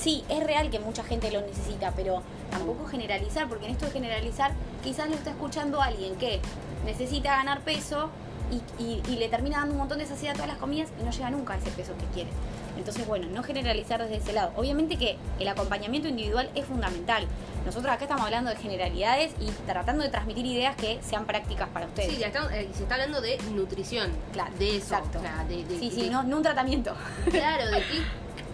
Sí, 0.00 0.24
es 0.28 0.42
real 0.44 0.70
que 0.70 0.80
mucha 0.80 1.04
gente 1.04 1.30
lo 1.30 1.40
necesita, 1.42 1.92
pero 1.94 2.22
tampoco 2.50 2.86
generalizar, 2.86 3.48
porque 3.48 3.66
en 3.66 3.72
esto 3.72 3.86
de 3.86 3.92
generalizar, 3.92 4.52
quizás 4.82 5.08
lo 5.08 5.14
está 5.14 5.30
escuchando 5.30 5.80
alguien 5.80 6.16
que 6.16 6.40
necesita 6.84 7.36
ganar 7.36 7.60
peso 7.60 8.10
y, 8.50 8.82
y- 8.82 9.02
y 9.08 9.16
le 9.16 9.28
termina 9.28 9.58
dando 9.58 9.72
un 9.72 9.78
montón 9.78 9.98
de 9.98 10.06
saciedad 10.06 10.32
a 10.32 10.36
todas 10.36 10.48
las 10.50 10.58
comidas 10.58 10.90
y 11.00 11.04
no 11.04 11.10
llega 11.12 11.30
nunca 11.30 11.54
a 11.54 11.56
ese 11.58 11.70
peso 11.70 11.92
que 11.98 12.06
quiere. 12.06 12.30
Entonces, 12.76 13.06
bueno, 13.06 13.26
no 13.28 13.42
generalizar 13.42 14.00
desde 14.02 14.16
ese 14.16 14.32
lado. 14.32 14.52
Obviamente 14.56 14.96
que 14.96 15.16
el 15.38 15.48
acompañamiento 15.48 16.08
individual 16.08 16.50
es 16.54 16.64
fundamental. 16.66 17.26
Nosotros 17.64 17.92
acá 17.92 18.04
estamos 18.04 18.24
hablando 18.24 18.50
de 18.50 18.56
generalidades 18.56 19.32
y 19.40 19.46
tratando 19.66 20.02
de 20.04 20.10
transmitir 20.10 20.44
ideas 20.44 20.76
que 20.76 21.00
sean 21.02 21.24
prácticas 21.24 21.68
para 21.70 21.86
ustedes. 21.86 22.10
Sí, 22.12 22.18
ya 22.18 22.26
está- 22.26 22.54
eh, 22.54 22.68
se 22.74 22.82
está 22.82 22.94
hablando 22.96 23.20
de 23.20 23.38
nutrición. 23.52 24.10
Claro, 24.32 24.52
de 24.58 24.76
eso. 24.76 24.96
exacto. 24.96 25.18
o 25.18 25.22
sea, 25.22 25.44
de, 25.48 25.64
de- 25.64 25.78
sí, 25.78 25.90
sí, 25.90 26.02
de- 26.02 26.10
no, 26.10 26.22
no 26.24 26.36
un 26.38 26.42
tratamiento. 26.42 26.94
Claro, 27.30 27.66
de 27.70 27.78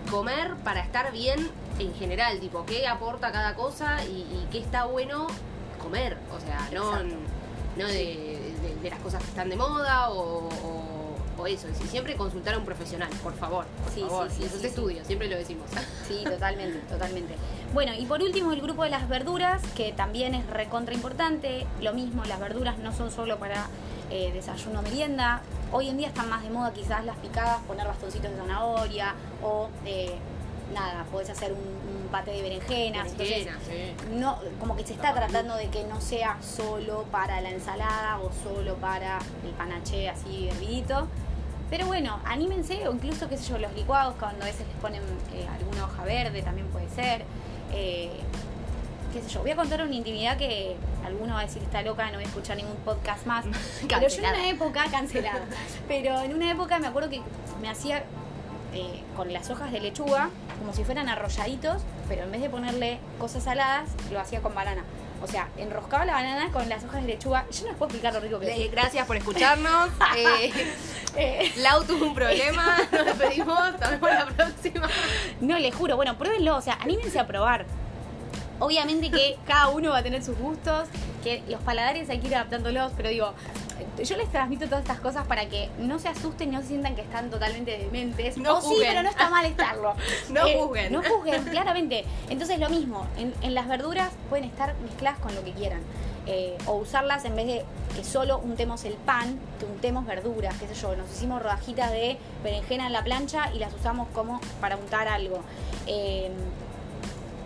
qué 0.05 0.11
comer 0.11 0.55
para 0.65 0.81
estar 0.81 1.11
bien 1.13 1.51
en 1.79 1.95
general, 1.95 2.39
tipo, 2.41 2.65
qué 2.67 2.87
aporta 2.87 3.33
cada 3.33 3.55
cosa 3.55 4.05
y, 4.05 4.09
y 4.21 4.47
qué 4.53 4.59
está 4.59 4.85
bueno 4.85 5.27
comer. 5.83 6.19
O 6.37 6.41
sea, 6.41 6.69
no, 6.73 6.93
Exacto. 6.93 7.15
no 7.79 7.87
de, 7.87 7.95
de- 7.95 8.77
de 8.83 8.91
las 8.91 8.99
cosas 9.01 9.23
que 9.23 9.29
están 9.29 9.49
de 9.49 9.57
moda 9.57 10.11
o, 10.11 10.49
o- 10.49 11.00
o 11.41 11.47
eso. 11.47 11.67
Es 11.69 11.75
decir, 11.75 11.89
siempre 11.89 12.15
consultar 12.17 12.55
a 12.55 12.59
un 12.59 12.65
profesional, 12.65 13.09
por 13.23 13.35
favor. 13.35 13.65
Por 13.85 13.93
Sí, 13.93 14.01
favor. 14.01 14.29
sí, 14.31 14.37
sí, 14.39 14.45
esos 14.45 14.61
sí, 14.61 14.67
estudios, 14.67 15.07
siempre 15.07 15.29
lo 15.29 15.37
decimos. 15.37 15.69
Sí, 16.07 16.23
totalmente, 16.25 16.79
totalmente. 16.89 17.35
Bueno, 17.73 17.93
y 17.99 18.05
por 18.07 18.23
último 18.23 18.53
el 18.53 18.61
grupo 18.61 18.85
de 18.85 18.91
las 18.91 19.09
verduras, 19.09 19.63
que 19.77 19.93
también 19.93 20.35
es 20.35 20.47
recontra 20.49 20.95
importante. 20.95 21.67
Lo 21.81 21.93
mismo, 21.93 22.25
las 22.25 22.41
verduras 22.41 22.79
no 22.79 22.93
son 22.93 23.11
solo 23.11 23.39
para 23.39 23.67
eh, 24.11 24.31
desayuno 24.33 24.83
merienda. 24.83 25.41
Hoy 25.73 25.89
en 25.89 25.97
día 25.99 26.09
están 26.09 26.29
más 26.29 26.43
de 26.43 26.51
moda 26.51 26.73
quizás 26.73 27.05
las 27.05 27.17
picadas, 27.19 27.59
poner 27.63 27.87
bastoncitos 27.87 28.31
de 28.31 28.37
zanahoria 28.37 29.15
o 29.43 29.69
eh, 29.87 30.17
nada, 30.75 31.05
podés 31.11 31.31
hacer 31.31 31.53
un, 31.53 31.59
un 31.59 32.09
paté 32.11 32.33
de 32.33 32.43
berenjenas. 32.43 33.09
Entonces, 33.13 33.45
Berenjena, 33.47 33.59
sí. 33.69 33.95
no, 34.17 34.39
como 34.59 34.75
que 34.77 34.85
se 34.85 34.95
está 34.95 35.15
tratando 35.15 35.55
de 35.57 35.69
que 35.69 35.85
no 35.85 36.01
sea 36.01 36.39
solo 36.43 37.05
para 37.13 37.41
la 37.41 37.51
ensalada 37.51 38.19
o 38.19 38.31
solo 38.43 38.75
para 38.77 39.19
el 39.45 39.51
panaché 39.53 40.09
así 40.09 40.49
hervidito. 40.49 41.07
Pero 41.71 41.87
bueno, 41.87 42.19
anímense 42.25 42.87
o 42.89 42.93
incluso, 42.93 43.29
qué 43.29 43.37
sé 43.37 43.49
yo, 43.49 43.59
los 43.59 43.73
licuados 43.75 44.15
cuando 44.19 44.43
a 44.43 44.47
veces 44.47 44.67
les 44.67 44.77
ponen 44.77 45.03
eh, 45.33 45.47
alguna 45.49 45.85
hoja 45.85 46.05
verde 46.05 46.43
también 46.43 46.67
puede 46.69 46.89
ser. 46.89 47.23
Eh, 47.73 48.11
qué 49.13 49.23
sé 49.23 49.29
yo, 49.29 49.41
voy 49.41 49.53
a 49.53 49.57
contar 49.57 49.83
una 49.83 49.95
intimidad 49.95 50.37
que 50.37 50.77
alguno 51.05 51.35
va 51.35 51.41
a 51.41 51.45
decir 51.45 51.63
está 51.63 51.83
loca, 51.83 52.07
no 52.07 52.15
voy 52.15 52.25
a 52.25 52.27
escuchar 52.27 52.57
ningún 52.57 52.77
podcast 52.85 53.25
más. 53.27 53.45
Pero 53.89 54.09
yo 54.09 54.19
en 54.19 54.29
una 54.29 54.49
época, 54.49 54.85
cancelada, 54.91 55.45
pero 55.89 56.21
en 56.21 56.35
una 56.35 56.51
época 56.51 56.79
me 56.79 56.89
acuerdo 56.89 57.09
que 57.09 57.23
me 57.61 57.69
hacía 57.69 58.05
eh, 58.75 59.03
con 59.17 59.33
las 59.33 59.51
hojas 59.51 59.73
de 59.73 59.81
lechuga 59.81 60.31
como 60.61 60.75
si 60.75 60.85
fueran 60.85 61.09
arrolladitos, 61.09 61.83
pero 62.07 62.23
en 62.25 62.31
vez 62.31 62.43
de 62.43 62.51
ponerle 62.51 62.99
cosas 63.19 63.45
saladas, 63.45 63.89
lo 64.13 64.21
hacía 64.21 64.43
con 64.43 64.55
banana. 64.55 64.85
O 65.23 65.27
sea, 65.27 65.49
enroscaba 65.59 66.05
la 66.07 66.15
banana 66.15 66.51
con 66.51 66.69
las 66.69 66.83
hojas 66.85 67.03
de 67.03 67.09
lechuga. 67.09 67.45
Yo 67.51 67.63
no 67.63 67.69
les 67.69 67.77
puedo 67.77 67.91
explicar 67.91 68.15
lo 68.15 68.21
rico 68.21 68.41
que 68.41 68.65
es. 68.67 68.71
Gracias 68.71 69.07
por 69.07 69.17
escucharnos. 69.17 69.91
Eh, 70.17 70.53
Eh, 71.17 71.53
Lau 71.57 71.83
tuvo 71.85 72.07
un 72.07 72.15
problema, 72.15 72.79
nos 72.93 73.05
despedimos, 73.05 73.73
nos 73.81 73.91
vemos 73.91 74.11
la 74.11 74.27
próxima. 74.27 74.89
no, 75.41 75.59
les 75.59 75.75
juro. 75.75 75.97
Bueno, 75.97 76.17
pruébenlo. 76.17 76.57
O 76.57 76.61
sea, 76.63 76.79
anímense 76.81 77.19
a 77.19 77.27
probar. 77.27 77.67
Obviamente 78.61 79.11
que 79.11 79.37
cada 79.47 79.69
uno 79.69 79.91
va 79.91 79.99
a 79.99 80.03
tener 80.03 80.23
sus 80.23 80.37
gustos, 80.39 80.89
que 81.25 81.43
los 81.49 81.61
paladares 81.63 82.09
hay 82.11 82.19
que 82.21 82.29
ir 82.29 82.35
adaptándolos, 82.37 82.93
pero 82.97 83.09
digo, 83.09 83.35
yo 84.03 84.17
les 84.17 84.29
transmito 84.31 84.67
todas 84.67 84.81
estas 84.83 85.01
cosas 85.01 85.27
para 85.27 85.47
que 85.49 85.69
no 85.79 85.99
se 85.99 86.09
asusten, 86.09 86.51
no 86.53 86.61
se 86.61 86.69
sientan 86.69 86.95
que 86.97 87.03
están 87.03 87.31
totalmente 87.31 87.77
dementes. 87.79 88.37
No 88.39 88.59
o 88.59 88.61
sí, 88.61 88.69
juzguen. 88.69 88.89
pero 88.89 89.03
no 89.03 89.11
está 89.11 89.31
mal 89.31 89.45
estarlo. 89.45 89.95
No 90.31 90.47
Eh, 90.47 90.57
juzguen. 90.61 90.93
No 90.93 91.03
juzguen, 91.03 91.43
claramente. 91.45 92.05
Entonces 92.29 92.59
lo 92.59 92.69
mismo, 92.71 93.07
en, 93.17 93.35
en 93.43 93.55
las 93.55 93.67
verduras 93.69 94.11
pueden 94.29 94.45
estar 94.45 94.75
mezcladas 94.85 95.19
con 95.21 95.35
lo 95.35 95.43
que 95.45 95.53
quieran. 95.53 95.81
Eh, 96.27 96.57
o 96.67 96.75
usarlas 96.75 97.25
en 97.25 97.35
vez 97.35 97.47
de 97.47 97.65
que 97.97 98.05
solo 98.05 98.39
untemos 98.39 98.85
el 98.85 98.93
pan, 98.95 99.39
que 99.59 99.65
untemos 99.67 100.07
verduras, 100.07 100.55
qué 100.61 100.69
sé 100.69 100.75
yo. 100.75 100.95
Nos 100.95 101.11
hicimos 101.11 101.43
rodajitas 101.43 101.91
de 101.91 102.19
berenjena 102.45 102.87
en 102.87 102.93
la 102.93 103.03
plancha 103.03 103.51
y 103.55 103.59
las 103.59 103.73
usamos 103.75 104.07
como 104.15 104.41
para 104.61 104.77
untar 104.77 105.09
algo. 105.09 105.41
Eh, 105.87 106.31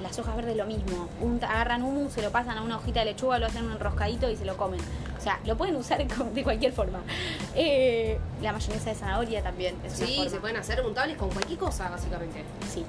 las 0.03 0.19
hojas 0.19 0.37
verdes 0.37 0.57
lo 0.57 0.67
mismo. 0.67 1.09
Unta- 1.23 1.49
agarran 1.51 1.83
humus, 1.83 2.13
se 2.13 2.21
lo 2.21 2.31
pasan 2.31 2.59
a 2.59 2.63
una 2.63 2.77
hojita 2.77 3.01
de 3.01 3.07
lechuga, 3.07 3.39
lo 3.39 3.47
hacen 3.47 3.65
un 3.65 3.73
enroscadito 3.73 4.29
y 4.31 4.37
se 4.37 4.45
lo 4.45 4.57
comen. 4.57 4.81
O 5.25 5.27
sea, 5.27 5.41
lo 5.47 5.57
pueden 5.57 5.75
usar 5.77 6.07
de 6.35 6.45
cualquier 6.45 6.71
forma. 6.75 7.01
Eh, 7.55 8.19
la 8.43 8.53
mayonesa 8.53 8.91
de 8.91 8.95
zanahoria 8.95 9.43
también 9.43 9.75
es 9.83 9.97
una 9.97 10.07
Sí, 10.07 10.17
forma. 10.17 10.31
se 10.31 10.37
pueden 10.39 10.57
hacer 10.59 10.83
untables 10.85 11.17
con 11.17 11.31
cualquier 11.31 11.59
cosa, 11.59 11.89
básicamente. 11.89 12.45
Sí. 12.71 12.85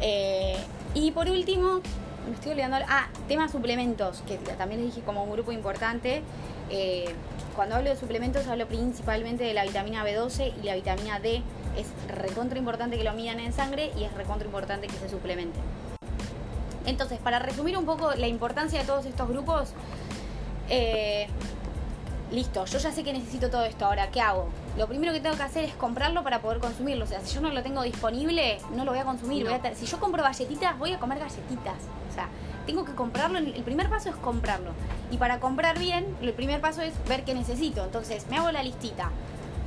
Eh, 0.00 0.56
y 0.94 1.12
por 1.12 1.30
último, 1.30 1.80
me 2.28 2.34
estoy 2.34 2.50
olvidando. 2.50 2.78
Ah, 2.88 3.06
tema 3.28 3.48
suplementos, 3.48 4.24
que 4.26 4.36
también 4.58 4.80
les 4.84 4.92
dije 4.96 5.06
como 5.06 5.22
un 5.22 5.30
grupo 5.30 5.52
importante. 5.52 6.22
Eh, 6.70 7.04
cuando 7.54 7.76
hablo 7.76 7.88
de 7.90 7.94
suplementos 7.96 8.48
hablo 8.48 8.66
principalmente 8.66 9.44
de 9.44 9.54
la 9.54 9.62
vitamina 9.62 10.04
B12 10.04 10.54
y 10.60 10.66
la 10.66 10.74
vitamina 10.74 11.20
D. 11.20 11.40
Es 11.76 11.86
recontra 12.08 12.58
importante 12.58 12.98
que 12.98 13.04
lo 13.04 13.12
midan 13.12 13.38
en 13.38 13.52
sangre 13.52 13.92
y 13.96 14.02
es 14.02 14.12
recontra 14.14 14.44
importante 14.44 14.88
que 14.88 14.96
se 14.96 15.08
suplementen. 15.08 15.62
Entonces, 16.84 17.20
para 17.20 17.38
resumir 17.38 17.78
un 17.78 17.86
poco 17.86 18.10
la 18.16 18.26
importancia 18.26 18.80
de 18.80 18.86
todos 18.86 19.06
estos 19.06 19.28
grupos, 19.28 19.68
eh, 20.68 21.28
listo, 22.32 22.64
yo 22.64 22.78
ya 22.78 22.92
sé 22.92 23.04
que 23.04 23.12
necesito 23.12 23.50
todo 23.50 23.64
esto, 23.64 23.86
ahora, 23.86 24.10
¿qué 24.10 24.20
hago? 24.20 24.48
Lo 24.76 24.86
primero 24.86 25.12
que 25.12 25.20
tengo 25.20 25.36
que 25.36 25.42
hacer 25.42 25.64
es 25.64 25.74
comprarlo 25.74 26.22
para 26.22 26.40
poder 26.40 26.58
consumirlo. 26.58 27.04
O 27.04 27.08
sea, 27.08 27.20
si 27.20 27.34
yo 27.34 27.40
no 27.40 27.50
lo 27.50 27.62
tengo 27.62 27.82
disponible, 27.82 28.58
no 28.74 28.84
lo 28.84 28.90
voy 28.90 29.00
a 29.00 29.04
consumir. 29.04 29.44
No. 29.44 29.50
Voy 29.50 29.60
a 29.62 29.74
si 29.74 29.86
yo 29.86 29.98
compro 29.98 30.22
galletitas, 30.22 30.78
voy 30.78 30.92
a 30.92 30.98
comer 30.98 31.18
galletitas. 31.18 31.76
O 32.10 32.14
sea, 32.14 32.28
tengo 32.66 32.84
que 32.84 32.94
comprarlo. 32.94 33.38
El 33.38 33.62
primer 33.62 33.88
paso 33.88 34.10
es 34.10 34.16
comprarlo. 34.16 34.72
Y 35.10 35.18
para 35.18 35.40
comprar 35.40 35.78
bien, 35.78 36.16
el 36.20 36.32
primer 36.32 36.60
paso 36.60 36.82
es 36.82 36.92
ver 37.08 37.24
qué 37.24 37.34
necesito. 37.34 37.84
Entonces, 37.84 38.26
me 38.28 38.36
hago 38.36 38.50
la 38.50 38.62
listita. 38.62 39.10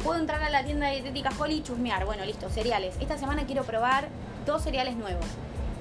Puedo 0.04 0.20
entrar 0.20 0.42
a 0.44 0.50
la 0.50 0.64
tienda 0.64 0.88
de 0.88 0.96
dietética 0.96 1.32
Holly 1.38 1.56
y 1.56 1.64
chusmear. 1.64 2.06
Bueno, 2.06 2.24
listo, 2.26 2.50
cereales. 2.50 2.96
Esta 3.00 3.18
semana 3.18 3.46
quiero 3.46 3.64
probar 3.64 4.10
dos 4.46 4.62
cereales 4.62 4.96
nuevos. 4.96 5.26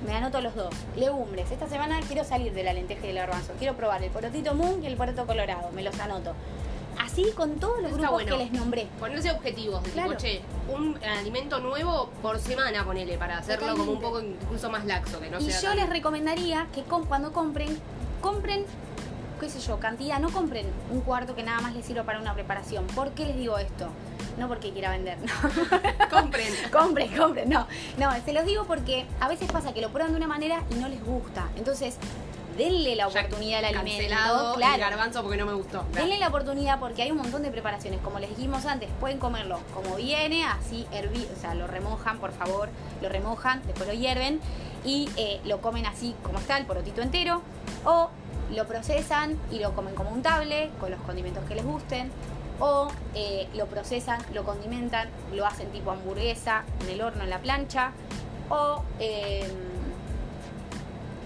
Me 0.06 0.14
anoto 0.14 0.40
los 0.40 0.54
dos. 0.54 0.74
Legumbres. 0.96 1.50
Esta 1.50 1.68
semana 1.68 2.00
quiero 2.06 2.24
salir 2.24 2.52
de 2.52 2.62
la 2.62 2.72
lenteja 2.72 3.04
y 3.04 3.08
del 3.08 3.16
garbanzo. 3.16 3.52
Quiero 3.58 3.74
probar 3.74 4.02
el 4.02 4.10
porotito 4.10 4.54
moon 4.54 4.82
y 4.82 4.86
el 4.86 4.96
poroto 4.96 5.26
colorado. 5.26 5.70
Me 5.72 5.82
los 5.82 5.98
anoto. 5.98 6.34
Así 7.20 7.32
con 7.32 7.56
todos 7.56 7.82
los 7.82 7.90
grupos 7.92 8.10
bueno. 8.12 8.36
que 8.36 8.44
les 8.44 8.52
nombré. 8.52 8.86
Ponerse 9.00 9.30
objetivos, 9.32 9.82
de 9.82 9.90
Claro. 9.90 10.10
tipo, 10.10 10.20
che, 10.20 10.40
un 10.72 10.96
alimento 11.02 11.58
nuevo 11.58 12.10
por 12.22 12.38
semana, 12.38 12.84
ponele, 12.84 13.18
para 13.18 13.38
hacerlo 13.38 13.76
como 13.76 13.92
un 13.92 14.00
poco 14.00 14.20
incluso 14.20 14.70
más 14.70 14.84
laxo, 14.84 15.18
que 15.20 15.28
no 15.30 15.40
y 15.40 15.50
sea 15.50 15.60
yo 15.60 15.68
tan- 15.70 15.76
les 15.78 15.88
recomendaría 15.88 16.68
que 16.72 16.82
cuando 16.82 17.32
compren, 17.32 17.76
compren, 18.20 18.64
qué 19.40 19.48
sé 19.50 19.58
yo, 19.60 19.78
cantidad, 19.80 20.20
no 20.20 20.30
compren 20.30 20.66
un 20.92 21.00
cuarto 21.00 21.34
que 21.34 21.42
nada 21.42 21.60
más 21.60 21.74
les 21.74 21.84
sirva 21.86 22.04
para 22.04 22.20
una 22.20 22.34
preparación. 22.34 22.86
¿Por 22.88 23.10
qué 23.10 23.24
les 23.26 23.36
digo 23.36 23.58
esto? 23.58 23.88
No 24.38 24.46
porque 24.46 24.70
quiera 24.72 24.90
vender, 24.90 25.18
no. 25.18 25.32
Compren. 26.10 26.52
compren, 26.72 27.16
compren, 27.16 27.48
no. 27.48 27.66
No, 27.98 28.10
se 28.24 28.32
los 28.32 28.44
digo 28.44 28.64
porque 28.64 29.06
a 29.18 29.26
veces 29.28 29.50
pasa 29.50 29.72
que 29.74 29.80
lo 29.80 29.88
prueban 29.90 30.12
de 30.12 30.18
una 30.18 30.28
manera 30.28 30.62
y 30.70 30.74
no 30.74 30.88
les 30.88 31.04
gusta. 31.04 31.48
Entonces, 31.56 31.96
denle 32.58 32.96
la 32.96 33.08
Ya 33.08 33.20
oportunidad 33.20 33.60
al 33.60 33.76
alimento. 33.76 33.90
Cancelado 34.08 34.50
el 34.54 34.56
Claro. 34.58 34.78
garbanzo 34.80 35.22
porque 35.22 35.38
no 35.38 35.46
me 35.46 35.54
gustó. 35.54 35.84
Denle 35.92 36.18
la 36.18 36.28
oportunidad 36.28 36.78
porque 36.80 37.02
hay 37.02 37.10
un 37.12 37.18
montón 37.18 37.42
de 37.42 37.50
preparaciones. 37.50 38.00
Como 38.00 38.18
les 38.18 38.28
dijimos 38.30 38.66
antes, 38.66 38.90
pueden 39.00 39.18
comerlo 39.18 39.60
como 39.72 39.94
viene, 39.96 40.44
así 40.44 40.86
hervi, 40.92 41.26
o 41.34 41.40
sea, 41.40 41.54
lo 41.54 41.66
remojan, 41.68 42.18
por 42.18 42.32
favor, 42.32 42.68
lo 43.00 43.08
remojan, 43.08 43.62
después 43.64 43.88
lo 43.88 43.94
hierven 43.94 44.40
y 44.84 45.08
eh, 45.16 45.40
lo 45.44 45.60
comen 45.60 45.86
así 45.86 46.14
como 46.22 46.38
está, 46.38 46.58
el 46.58 46.66
porotito 46.66 47.00
entero. 47.00 47.40
O 47.84 48.10
lo 48.54 48.66
procesan 48.66 49.38
y 49.52 49.60
lo 49.60 49.72
comen 49.74 49.94
como 49.94 50.10
un 50.10 50.22
table, 50.22 50.70
con 50.80 50.90
los 50.90 51.00
condimentos 51.02 51.44
que 51.44 51.54
les 51.54 51.64
gusten. 51.64 52.10
O 52.60 52.88
eh, 53.14 53.46
lo 53.54 53.66
procesan, 53.66 54.20
lo 54.34 54.42
condimentan, 54.42 55.08
lo 55.32 55.46
hacen 55.46 55.70
tipo 55.70 55.92
hamburguesa 55.92 56.64
en 56.80 56.88
el 56.90 57.00
horno, 57.02 57.22
en 57.22 57.30
la 57.30 57.38
plancha. 57.38 57.92
O, 58.50 58.82
eh, 58.98 59.46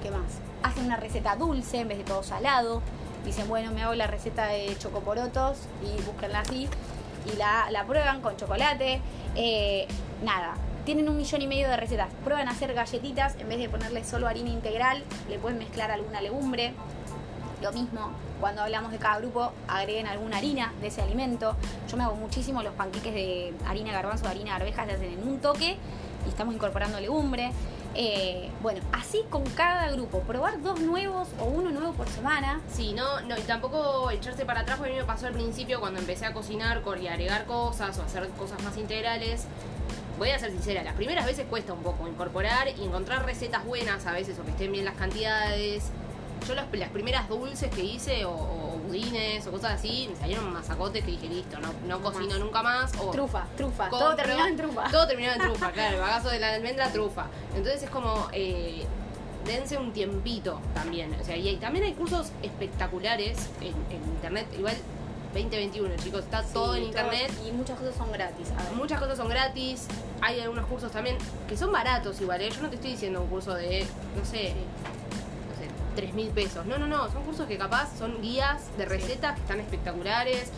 ¿qué 0.03 0.11
más? 0.11 0.42
Hacen 0.63 0.87
una 0.87 0.97
receta 0.97 1.37
dulce 1.37 1.81
en 1.81 1.89
vez 1.89 1.99
de 1.99 2.05
todo 2.05 2.23
salado. 2.23 2.83
Dicen, 3.25 3.49
bueno, 3.49 3.71
me 3.73 3.83
hago 3.83 3.95
la 3.95 4.07
receta 4.07 4.47
de 4.47 4.77
chocoporotos 4.79 5.59
y 5.83 6.01
búsquenla 6.03 6.41
así. 6.41 6.69
Y 7.33 7.37
la, 7.37 7.71
la 7.71 7.85
prueban 7.85 8.21
con 8.21 8.37
chocolate. 8.37 9.01
Eh, 9.37 9.87
nada, 10.25 10.55
tienen 10.85 11.09
un 11.09 11.17
millón 11.17 11.43
y 11.43 11.47
medio 11.47 11.69
de 11.69 11.77
recetas. 11.77 12.09
Prueban 12.25 12.49
hacer 12.49 12.75
galletitas, 12.75 13.37
en 13.37 13.49
vez 13.49 13.59
de 13.59 13.69
ponerle 13.69 14.05
solo 14.05 14.27
harina 14.27 14.51
integral, 14.51 15.05
le 15.29 15.39
pueden 15.39 15.59
mezclar 15.59 15.91
alguna 15.91 16.21
legumbre. 16.21 16.75
Lo 17.63 17.71
mismo, 17.73 18.11
cuando 18.41 18.63
hablamos 18.63 18.91
de 18.91 18.99
cada 18.99 19.19
grupo, 19.19 19.53
agreguen 19.69 20.09
alguna 20.09 20.39
harina 20.39 20.73
de 20.81 20.89
ese 20.89 21.01
alimento. 21.01 21.55
Yo 21.89 21.97
me 21.97 22.03
hago 22.03 22.17
muchísimo 22.17 22.61
los 22.63 22.75
panqueques 22.75 23.15
de 23.15 23.55
harina 23.69 23.93
garbanzo, 23.93 24.27
harina 24.27 24.57
de 24.57 24.63
arvejas, 24.65 24.87
se 24.89 24.95
hacen 24.95 25.13
en 25.13 25.29
un 25.29 25.39
toque 25.39 25.77
y 26.27 26.29
estamos 26.29 26.53
incorporando 26.53 26.99
legumbre. 26.99 27.53
Eh, 27.95 28.51
bueno, 28.63 28.81
así 28.93 29.23
con 29.29 29.45
cada 29.51 29.91
grupo, 29.91 30.21
probar 30.21 30.63
dos 30.63 30.81
nuevos 30.81 31.29
o 31.39 31.45
uno 31.45 31.71
nuevo 31.71 31.93
por 31.93 32.09
semana. 32.09 32.61
Sí, 32.71 32.93
no, 32.93 33.21
no, 33.23 33.37
y 33.37 33.43
tampoco 33.43 34.11
echarse 34.11 34.45
para 34.45 34.61
atrás, 34.61 34.79
porque 34.79 34.93
a 34.93 34.95
mí 34.95 35.01
me 35.01 35.07
pasó 35.07 35.27
al 35.27 35.35
principio 35.35 35.81
cuando 35.81 36.01
empecé 36.01 36.27
a 36.27 36.33
cocinar 36.33 36.83
y 37.01 37.07
agregar 37.09 37.45
cosas 37.47 37.99
o 37.99 38.03
hacer 38.03 38.29
cosas 38.31 38.63
más 38.63 38.77
integrales. 38.77 39.47
Voy 40.19 40.31
a 40.31 40.39
ser 40.39 40.51
sincera, 40.51 40.83
las 40.83 40.95
primeras 40.95 41.27
veces 41.27 41.47
cuesta 41.49 41.73
un 41.73 41.83
poco 41.83 42.07
incorporar 42.07 42.69
y 42.69 42.85
encontrar 42.85 43.25
recetas 43.25 43.65
buenas 43.65 44.07
a 44.07 44.13
veces 44.13 44.39
o 44.39 44.45
que 44.45 44.51
estén 44.51 44.73
bien 44.73 44.85
las 44.85 44.95
cantidades. 44.95 45.91
Yo 46.47 46.55
las, 46.55 46.67
las 46.73 46.89
primeras 46.91 47.29
dulces 47.29 47.71
que 47.71 47.83
hice 47.85 48.25
o, 48.25 48.33
o 48.33 48.79
budines 48.87 49.47
o 49.47 49.51
cosas 49.53 49.73
así, 49.73 50.09
me 50.11 50.17
salieron 50.17 50.53
masacotes 50.53 51.05
que 51.05 51.11
dije, 51.13 51.29
listo, 51.29 51.59
no, 51.61 51.69
no 51.87 52.03
cocino 52.03 52.31
Más. 52.31 52.39
nunca 52.41 52.63
más. 52.63 52.93
O 52.99 53.11
Trufa, 53.11 53.47
trufa, 53.57 53.89
todo 53.91 54.15
terminó 54.17 54.47
en 54.47 54.57
trufa. 54.57 54.91
Todo 54.91 55.07
terminaba 55.07 55.37
en 55.37 55.43
trufa, 55.43 55.71
claro, 55.73 55.95
el 55.97 56.01
bagazo 56.01 56.29
de 56.31 56.39
la 56.41 56.55
almendra, 56.55 56.91
trufa. 56.93 57.27
Entonces 57.57 57.83
es 57.85 57.91
como, 57.91 58.29
eh, 58.33 58.85
dense 59.45 59.77
un 59.77 59.93
tiempito 59.93 60.61
también. 60.75 61.15
O 61.21 61.25
sea, 61.25 61.37
y 61.37 61.49
hay- 61.49 61.57
también 61.57 61.85
hay 61.85 61.95
cursos 61.95 62.31
espectaculares 62.43 63.39
en, 63.61 63.75
en 63.91 64.03
internet. 64.15 64.47
Igual 64.57 64.75
2021, 65.35 65.97
chicos, 65.97 66.25
está 66.25 66.43
todo 66.43 66.75
en 66.77 66.85
internet. 66.85 67.33
Y 67.49 67.53
muchas 67.53 67.79
cosas 67.79 67.95
son 67.97 68.13
gratis. 68.13 68.51
A 68.51 68.63
ver. 68.65 68.73
Muchas 68.75 69.01
cosas 69.01 69.17
son 69.17 69.29
gratis. 69.29 69.87
Hay 70.21 70.41
algunos 70.41 70.67
cursos 70.67 70.93
también 70.93 71.17
que 71.49 71.57
son 71.57 71.73
baratos 71.73 72.21
igual. 72.21 72.41
¿eh? 72.43 72.51
Yo 72.51 72.61
no 72.63 72.69
te 72.69 72.75
estoy 72.77 72.91
diciendo 72.93 73.23
un 73.23 73.29
curso 73.29 73.55
de, 73.55 73.87
no 74.17 74.25
sé, 74.25 74.53
3 75.95 76.15
mil 76.15 76.29
pesos. 76.29 76.67
No, 76.67 76.79
no, 76.79 76.87
no. 76.87 77.11
Son 77.11 77.23
cursos 77.25 77.47
que 77.47 77.59
capaz 77.59 77.97
son 77.99 78.21
guías 78.23 78.77
de 78.77 78.85
recetas 78.87 79.35
que 79.35 79.41
están 79.43 79.61
espectaculares. 79.61 80.51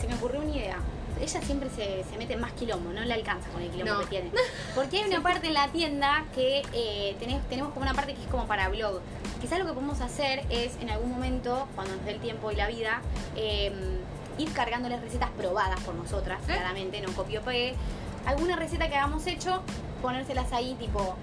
se 0.00 0.06
me 0.08 0.14
ocurrió 0.14 0.40
una 0.40 0.50
idea. 0.50 0.76
Ella 1.20 1.42
siempre 1.42 1.68
se, 1.68 2.02
se 2.10 2.16
mete 2.16 2.32
en 2.32 2.40
más 2.40 2.52
quilombo, 2.52 2.92
no 2.94 3.02
le 3.02 3.12
alcanza 3.12 3.50
con 3.50 3.60
el 3.60 3.68
quilombo 3.70 3.92
No. 3.94 4.00
que 4.00 4.06
tiene. 4.06 4.30
Porque 4.74 4.98
hay 4.98 5.04
una 5.10 5.22
parte 5.22 5.48
en 5.48 5.54
la 5.54 5.68
tienda 5.68 6.24
que 6.34 6.62
eh, 6.72 7.14
tenés- 7.20 7.42
tenemos 7.50 7.72
como 7.74 7.82
una 7.84 7.92
parte 7.92 8.14
que 8.14 8.22
es 8.22 8.28
como 8.28 8.46
para 8.46 8.68
blog. 8.70 9.00
Quizás 9.42 9.58
lo 9.58 9.66
que 9.66 9.72
podemos 9.74 10.00
hacer 10.00 10.44
es 10.48 10.76
en 10.80 10.88
algún 10.88 11.10
momento, 11.10 11.68
cuando 11.74 11.94
nos 11.96 12.04
dé 12.06 12.12
el 12.12 12.20
tiempo 12.20 12.50
y 12.50 12.56
la 12.56 12.68
vida, 12.68 13.02
eh, 13.36 13.70
ir 14.38 14.50
cargándoles 14.54 15.00
recetas 15.02 15.28
probadas 15.36 15.80
por 15.80 15.94
nosotras, 15.94 16.40
¿Eh? 16.48 16.52
claramente, 16.54 17.00
no 17.02 17.12
copio 17.12 17.42
pegue. 17.42 17.74
Alguna 18.24 18.56
receta 18.56 18.88
que 18.88 18.96
hayamos 18.96 19.26
hecho, 19.26 19.62
ponérselas 20.00 20.50
ahí, 20.54 20.74
tipo 20.78 21.16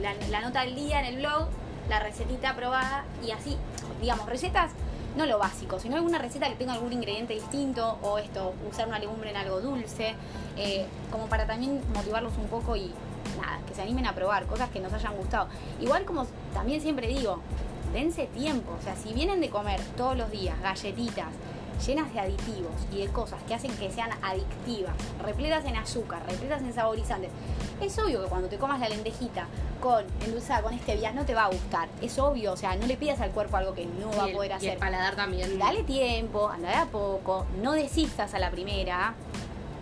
la, 0.00 0.14
la 0.30 0.40
nota 0.40 0.62
del 0.62 0.74
día 0.74 1.00
en 1.00 1.06
el 1.06 1.16
blog, 1.18 1.48
la 1.88 2.00
recetita 2.00 2.54
probada 2.54 3.04
y 3.24 3.30
así, 3.30 3.56
digamos, 4.00 4.26
recetas, 4.28 4.72
no 5.16 5.26
lo 5.26 5.38
básico, 5.38 5.78
sino 5.78 5.96
alguna 5.96 6.18
receta 6.18 6.48
que 6.48 6.54
tenga 6.54 6.72
algún 6.72 6.92
ingrediente 6.92 7.34
distinto 7.34 7.98
o 8.02 8.18
esto, 8.18 8.54
usar 8.70 8.88
una 8.88 8.98
legumbre 8.98 9.30
en 9.30 9.36
algo 9.36 9.60
dulce, 9.60 10.14
eh, 10.56 10.86
como 11.10 11.26
para 11.26 11.46
también 11.46 11.82
motivarlos 11.94 12.32
un 12.38 12.46
poco 12.46 12.76
y 12.76 12.92
nada, 13.38 13.60
que 13.66 13.74
se 13.74 13.82
animen 13.82 14.06
a 14.06 14.14
probar 14.14 14.46
cosas 14.46 14.70
que 14.70 14.80
nos 14.80 14.92
hayan 14.92 15.14
gustado. 15.16 15.48
Igual 15.80 16.04
como 16.04 16.26
también 16.54 16.80
siempre 16.80 17.06
digo, 17.08 17.40
dense 17.92 18.26
tiempo, 18.26 18.72
o 18.78 18.82
sea, 18.82 18.96
si 18.96 19.12
vienen 19.12 19.40
de 19.40 19.50
comer 19.50 19.80
todos 19.96 20.16
los 20.16 20.30
días 20.30 20.60
galletitas, 20.62 21.28
llenas 21.86 22.12
de 22.12 22.20
aditivos 22.20 22.72
y 22.92 22.98
de 22.98 23.08
cosas 23.08 23.40
que 23.48 23.54
hacen 23.54 23.72
que 23.76 23.90
sean 23.90 24.10
adictivas, 24.22 24.94
repletas 25.22 25.64
en 25.64 25.76
azúcar, 25.76 26.22
repletas 26.28 26.62
en 26.62 26.72
saborizantes. 26.72 27.30
Es 27.80 27.98
obvio 27.98 28.22
que 28.22 28.28
cuando 28.28 28.48
te 28.48 28.58
comas 28.58 28.78
la 28.80 28.88
lentejita 28.88 29.46
con 29.80 30.04
endulzada 30.24 30.62
con 30.62 30.78
stevia 30.78 31.12
no 31.12 31.24
te 31.24 31.34
va 31.34 31.44
a 31.44 31.48
gustar. 31.48 31.88
Es 32.00 32.18
obvio, 32.18 32.52
o 32.52 32.56
sea, 32.56 32.76
no 32.76 32.86
le 32.86 32.96
pidas 32.96 33.20
al 33.20 33.30
cuerpo 33.30 33.56
algo 33.56 33.74
que 33.74 33.86
no 33.86 34.08
va 34.10 34.16
Y 34.16 34.20
a 34.20 34.24
el- 34.26 34.32
poder 34.36 34.50
y 34.50 34.54
hacer. 34.54 34.70
el 34.74 34.78
paladar 34.78 35.16
también. 35.16 35.58
Dale 35.58 35.82
tiempo, 35.82 36.48
anda 36.48 36.68
de 36.68 36.74
a 36.76 36.86
poco, 36.86 37.46
no 37.60 37.72
desistas 37.72 38.34
a 38.34 38.38
la 38.38 38.50
primera. 38.50 39.14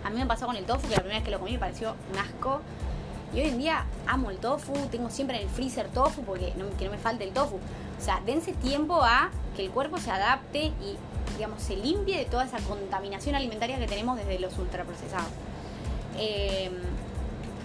A 0.03 0.09
mí 0.09 0.17
me 0.19 0.25
pasó 0.25 0.47
con 0.47 0.55
el 0.55 0.65
tofu, 0.65 0.87
que 0.87 0.95
la 0.95 1.01
primera 1.01 1.19
vez 1.19 1.25
que 1.25 1.31
lo 1.31 1.39
comí 1.39 1.51
me 1.51 1.59
pareció 1.59 1.95
un 2.11 2.17
asco. 2.17 2.61
Y 3.33 3.39
hoy 3.39 3.47
en 3.49 3.59
día 3.59 3.85
amo 4.07 4.29
el 4.31 4.37
tofu, 4.37 4.73
tengo 4.89 5.09
siempre 5.11 5.37
en 5.37 5.43
el 5.43 5.49
freezer 5.49 5.87
tofu 5.89 6.23
porque 6.23 6.53
no, 6.57 6.65
que 6.77 6.85
no 6.85 6.91
me 6.91 6.97
falte 6.97 7.23
el 7.23 7.31
tofu. 7.31 7.57
O 7.57 8.03
sea, 8.03 8.19
dense 8.25 8.51
tiempo 8.53 9.01
a 9.03 9.29
que 9.55 9.63
el 9.65 9.71
cuerpo 9.71 9.99
se 9.99 10.09
adapte 10.09 10.63
y, 10.65 10.97
digamos, 11.41 11.63
se 11.63 11.75
limpie 11.75 12.19
de 12.19 12.25
toda 12.25 12.45
esa 12.45 12.59
contaminación 12.59 13.33
alimentaria 13.33 13.79
que 13.79 13.87
tenemos 13.87 14.15
desde 14.15 14.37
los 14.37 14.55
ultraprocesados. 14.59 15.25
Eh, 16.19 16.69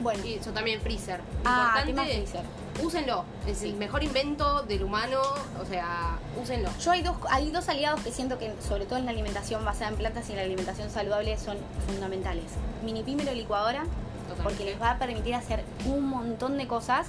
bueno, 0.01 0.25
Y 0.25 0.35
eso 0.35 0.51
también 0.53 0.81
freezer. 0.81 1.21
ah, 1.45 1.83
tema 1.85 2.05
freezer. 2.05 2.41
úsenlo. 2.83 3.25
Es 3.47 3.59
Sí. 3.59 3.69
el 3.69 3.75
mejor 3.75 4.03
invento 4.03 4.63
del 4.63 4.83
humano. 4.83 5.21
O 5.61 5.67
sea, 5.67 6.19
úsenlo. 6.43 6.71
Yo 6.81 6.91
hay 6.93 7.03
dos, 7.03 7.17
hay 7.29 7.51
dos 7.51 7.69
aliados 7.69 8.01
que 8.01 8.11
siento 8.13 8.39
que, 8.39 8.55
sobre 8.67 8.87
todo 8.87 8.99
en 8.99 9.05
la 9.05 9.11
alimentación 9.11 9.63
basada 9.63 9.91
en 9.91 9.97
plantas 9.97 10.27
y 10.31 10.33
en 10.33 10.39
la 10.39 10.45
alimentación 10.45 10.89
saludable, 10.91 11.37
son 11.37 11.59
fundamentales. 11.87 12.45
Mini 12.83 13.03
Pímero 13.03 13.35
licuadora, 13.35 13.85
Totalmente. 14.29 14.43
porque 14.43 14.65
les 14.65 14.81
va 14.81 14.93
a 14.93 14.99
permitir 14.99 15.35
hacer 15.35 15.65
un 15.85 16.09
montón 16.09 16.57
de 16.57 16.67
cosas. 16.67 17.09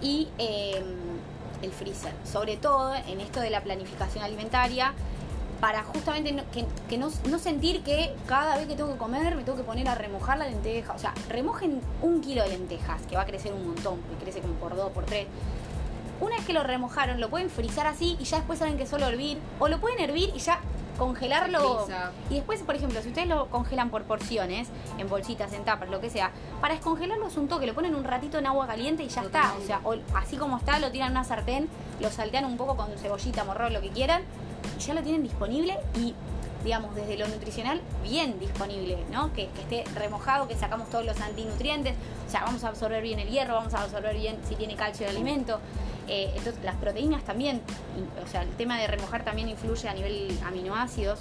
Y 0.00 0.28
eh, 0.38 0.82
el 1.60 1.72
freezer, 1.72 2.12
sobre 2.24 2.56
todo 2.56 2.94
en 2.94 3.20
esto 3.20 3.40
de 3.40 3.50
la 3.50 3.62
planificación 3.62 4.24
alimentaria, 4.24 4.94
para 5.60 5.82
justamente 5.82 6.32
no, 6.32 6.42
que, 6.50 6.66
que 6.88 6.98
no, 6.98 7.10
no 7.28 7.38
sentir 7.38 7.82
que 7.82 8.14
cada 8.26 8.56
vez 8.56 8.66
que 8.66 8.76
tengo 8.76 8.92
que 8.92 8.98
comer 8.98 9.34
me 9.34 9.42
tengo 9.42 9.58
que 9.58 9.64
poner 9.64 9.88
a 9.88 9.94
remojar 9.94 10.38
la 10.38 10.46
lenteja. 10.46 10.92
O 10.92 10.98
sea, 10.98 11.14
remojen 11.28 11.80
un 12.02 12.20
kilo 12.20 12.42
de 12.42 12.50
lentejas, 12.50 13.02
que 13.02 13.16
va 13.16 13.22
a 13.22 13.26
crecer 13.26 13.52
un 13.52 13.66
montón, 13.66 14.00
que 14.02 14.24
crece 14.24 14.40
como 14.40 14.54
por 14.54 14.76
dos, 14.76 14.90
por 14.92 15.04
tres. 15.04 15.26
una 16.20 16.36
vez 16.36 16.46
que 16.46 16.52
lo 16.52 16.62
remojaron, 16.62 17.20
lo 17.20 17.28
pueden 17.28 17.50
frizar 17.50 17.86
así 17.86 18.16
y 18.20 18.24
ya 18.24 18.38
después 18.38 18.58
saben 18.58 18.76
que 18.76 18.86
solo 18.86 19.06
hervir. 19.06 19.38
O 19.58 19.68
lo 19.68 19.80
pueden 19.80 20.00
hervir 20.00 20.30
y 20.34 20.38
ya 20.38 20.60
congelarlo. 20.98 21.86
Y 22.28 22.34
después, 22.34 22.60
por 22.62 22.74
ejemplo, 22.74 23.00
si 23.00 23.08
ustedes 23.08 23.28
lo 23.28 23.46
congelan 23.46 23.88
por 23.88 24.02
porciones, 24.02 24.68
en 24.98 25.08
bolsitas, 25.08 25.52
en 25.52 25.64
tapas, 25.64 25.88
lo 25.88 26.00
que 26.00 26.10
sea, 26.10 26.32
para 26.60 26.74
descongelarlo 26.74 27.28
es 27.28 27.36
un 27.36 27.48
toque, 27.48 27.66
lo 27.66 27.74
ponen 27.74 27.94
un 27.94 28.04
ratito 28.04 28.38
en 28.38 28.46
agua 28.46 28.66
caliente 28.66 29.04
y 29.04 29.08
ya 29.08 29.22
está. 29.22 29.54
O 29.54 29.64
sea, 29.64 29.80
o 29.84 29.94
así 30.14 30.36
como 30.36 30.58
está, 30.58 30.78
lo 30.80 30.90
tiran 30.90 31.08
en 31.08 31.12
una 31.12 31.24
sartén, 31.24 31.68
lo 32.00 32.10
saltean 32.10 32.44
un 32.44 32.56
poco 32.56 32.76
con 32.76 32.88
cebollita, 32.98 33.44
morrón, 33.44 33.72
lo 33.72 33.80
que 33.80 33.90
quieran, 33.90 34.22
ya 34.78 34.94
lo 34.94 35.02
tienen 35.02 35.22
disponible 35.22 35.78
y 35.96 36.14
digamos, 36.64 36.92
desde 36.96 37.16
lo 37.16 37.28
nutricional, 37.28 37.80
bien 38.02 38.40
disponible, 38.40 38.98
¿no? 39.12 39.32
Que, 39.32 39.48
que 39.50 39.60
esté 39.80 39.84
remojado, 39.94 40.48
que 40.48 40.56
sacamos 40.56 40.90
todos 40.90 41.04
los 41.06 41.18
antinutrientes, 41.20 41.94
o 42.26 42.30
sea, 42.30 42.42
vamos 42.44 42.64
a 42.64 42.68
absorber 42.68 43.00
bien 43.00 43.20
el 43.20 43.28
hierro, 43.28 43.54
vamos 43.54 43.74
a 43.74 43.82
absorber 43.84 44.16
bien 44.16 44.36
si 44.46 44.56
tiene 44.56 44.74
calcio 44.74 45.06
el 45.06 45.14
alimento. 45.14 45.60
Eh, 46.08 46.32
entonces, 46.36 46.62
las 46.64 46.74
proteínas 46.74 47.22
también, 47.22 47.62
o 48.24 48.28
sea, 48.28 48.42
el 48.42 48.48
tema 48.56 48.76
de 48.78 48.88
remojar 48.88 49.24
también 49.24 49.48
influye 49.48 49.88
a 49.88 49.94
nivel 49.94 50.36
aminoácidos. 50.44 51.20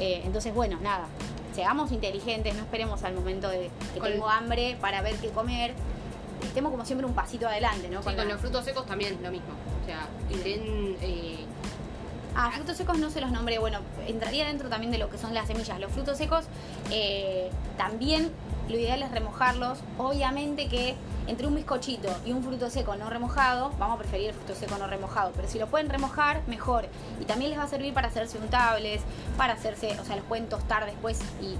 Eh, 0.00 0.22
entonces, 0.24 0.54
bueno, 0.54 0.78
nada, 0.80 1.06
seamos 1.54 1.92
inteligentes, 1.92 2.54
no 2.54 2.60
esperemos 2.62 3.02
al 3.04 3.14
momento 3.14 3.48
de 3.50 3.70
que 3.92 4.00
Con- 4.00 4.10
tengo 4.10 4.28
hambre 4.30 4.78
para 4.80 5.02
ver 5.02 5.16
qué 5.16 5.28
comer. 5.28 5.74
Estemos 6.42 6.70
como 6.70 6.84
siempre 6.86 7.06
un 7.06 7.14
pasito 7.14 7.46
adelante, 7.46 7.88
¿no? 7.90 7.98
Sí, 8.00 8.06
con 8.06 8.16
la- 8.16 8.24
los 8.24 8.40
frutos 8.40 8.64
secos 8.64 8.86
también 8.86 9.18
lo 9.22 9.30
mismo. 9.30 9.48
O 9.82 9.86
sea, 9.86 10.08
estén. 10.30 10.96
eh, 11.02 11.44
Ah, 12.40 12.52
frutos 12.52 12.76
secos 12.76 12.96
no 12.98 13.10
se 13.10 13.20
los 13.20 13.32
nombré. 13.32 13.58
Bueno, 13.58 13.80
entraría 14.06 14.46
dentro 14.46 14.68
también 14.68 14.92
de 14.92 14.98
lo 14.98 15.10
que 15.10 15.18
son 15.18 15.34
las 15.34 15.48
semillas. 15.48 15.80
Los 15.80 15.90
frutos 15.90 16.16
secos 16.16 16.44
eh, 16.88 17.50
también 17.76 18.30
lo 18.68 18.76
ideal 18.76 19.02
es 19.02 19.10
remojarlos. 19.10 19.80
Obviamente 19.98 20.68
que 20.68 20.94
entre 21.26 21.48
un 21.48 21.56
bizcochito 21.56 22.08
y 22.24 22.30
un 22.30 22.44
fruto 22.44 22.70
seco 22.70 22.94
no 22.94 23.10
remojado, 23.10 23.72
vamos 23.80 23.96
a 23.96 23.98
preferir 23.98 24.28
el 24.28 24.34
fruto 24.34 24.54
seco 24.54 24.78
no 24.78 24.86
remojado. 24.86 25.32
Pero 25.34 25.48
si 25.48 25.58
lo 25.58 25.66
pueden 25.66 25.88
remojar, 25.88 26.46
mejor. 26.46 26.86
Y 27.20 27.24
también 27.24 27.50
les 27.50 27.58
va 27.58 27.64
a 27.64 27.68
servir 27.68 27.92
para 27.92 28.06
hacerse 28.06 28.38
untables, 28.38 29.02
para 29.36 29.54
hacerse, 29.54 29.98
o 30.00 30.04
sea, 30.04 30.14
los 30.14 30.24
pueden 30.26 30.48
tostar 30.48 30.86
después 30.86 31.18
y 31.42 31.56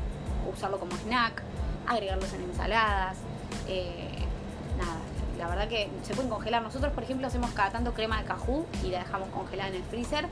usarlo 0.49 0.79
como 0.79 0.93
snack, 0.99 1.43
agregarlos 1.89 2.33
en 2.35 2.43
ensaladas. 2.43 3.17
eh, 3.67 4.11
nada, 4.79 5.01
la 5.39 5.49
verdad 5.49 5.67
que 5.67 5.91
se 6.05 6.15
pueden 6.15 6.31
congelar. 6.31 6.63
Nosotros, 6.63 6.93
por 6.93 7.03
ejemplo, 7.03 7.27
hacemos 7.27 7.51
cada 7.51 7.71
tanto 7.71 7.95
crema 7.95 8.19
de 8.21 8.29
cajú 8.29 8.65
y 8.85 8.91
la 8.91 9.01
dejamos 9.01 9.29
congelada 9.31 9.71
en 9.71 9.75
el 9.75 9.83
freezer. 9.83 10.29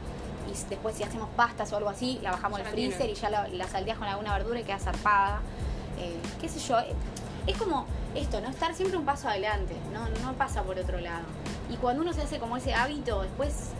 Y 0.49 0.69
después, 0.71 0.97
si 0.97 1.03
hacemos 1.03 1.29
pastas 1.37 1.73
o 1.73 1.77
algo 1.77 1.89
así, 1.89 2.19
la 2.23 2.33
bajamos 2.33 2.61
al 2.61 2.67
freezer 2.67 3.11
y 3.11 3.15
ya 3.15 3.31
la, 3.31 3.49
la 3.49 3.67
salteas 3.67 3.99
con 3.99 4.09
alguna 4.09 4.33
verdura 4.37 4.61
y 4.61 4.65
queda 4.65 4.79
zarpada. 4.79 5.41
Eh, 5.99 6.17
qué 6.41 6.49
sé 6.49 6.61
yo, 6.61 6.79
eh, 6.79 6.95
es 7.47 7.57
como 7.57 7.87
esto, 8.15 8.41
¿no? 8.41 8.49
Estar 8.49 8.75
siempre 8.75 8.99
un 8.99 9.05
paso 9.05 9.29
adelante, 9.29 9.75
no, 9.93 10.09
no 10.25 10.33
pasa 10.35 10.63
por 10.63 10.79
otro 10.79 11.01
lado. 11.01 11.25
Y 11.71 11.77
cuando 11.77 12.03
uno 12.03 12.13
se 12.13 12.23
hace 12.23 12.39
como 12.39 12.57
ese 12.57 12.75
hábito, 12.75 13.23
después 13.23 13.71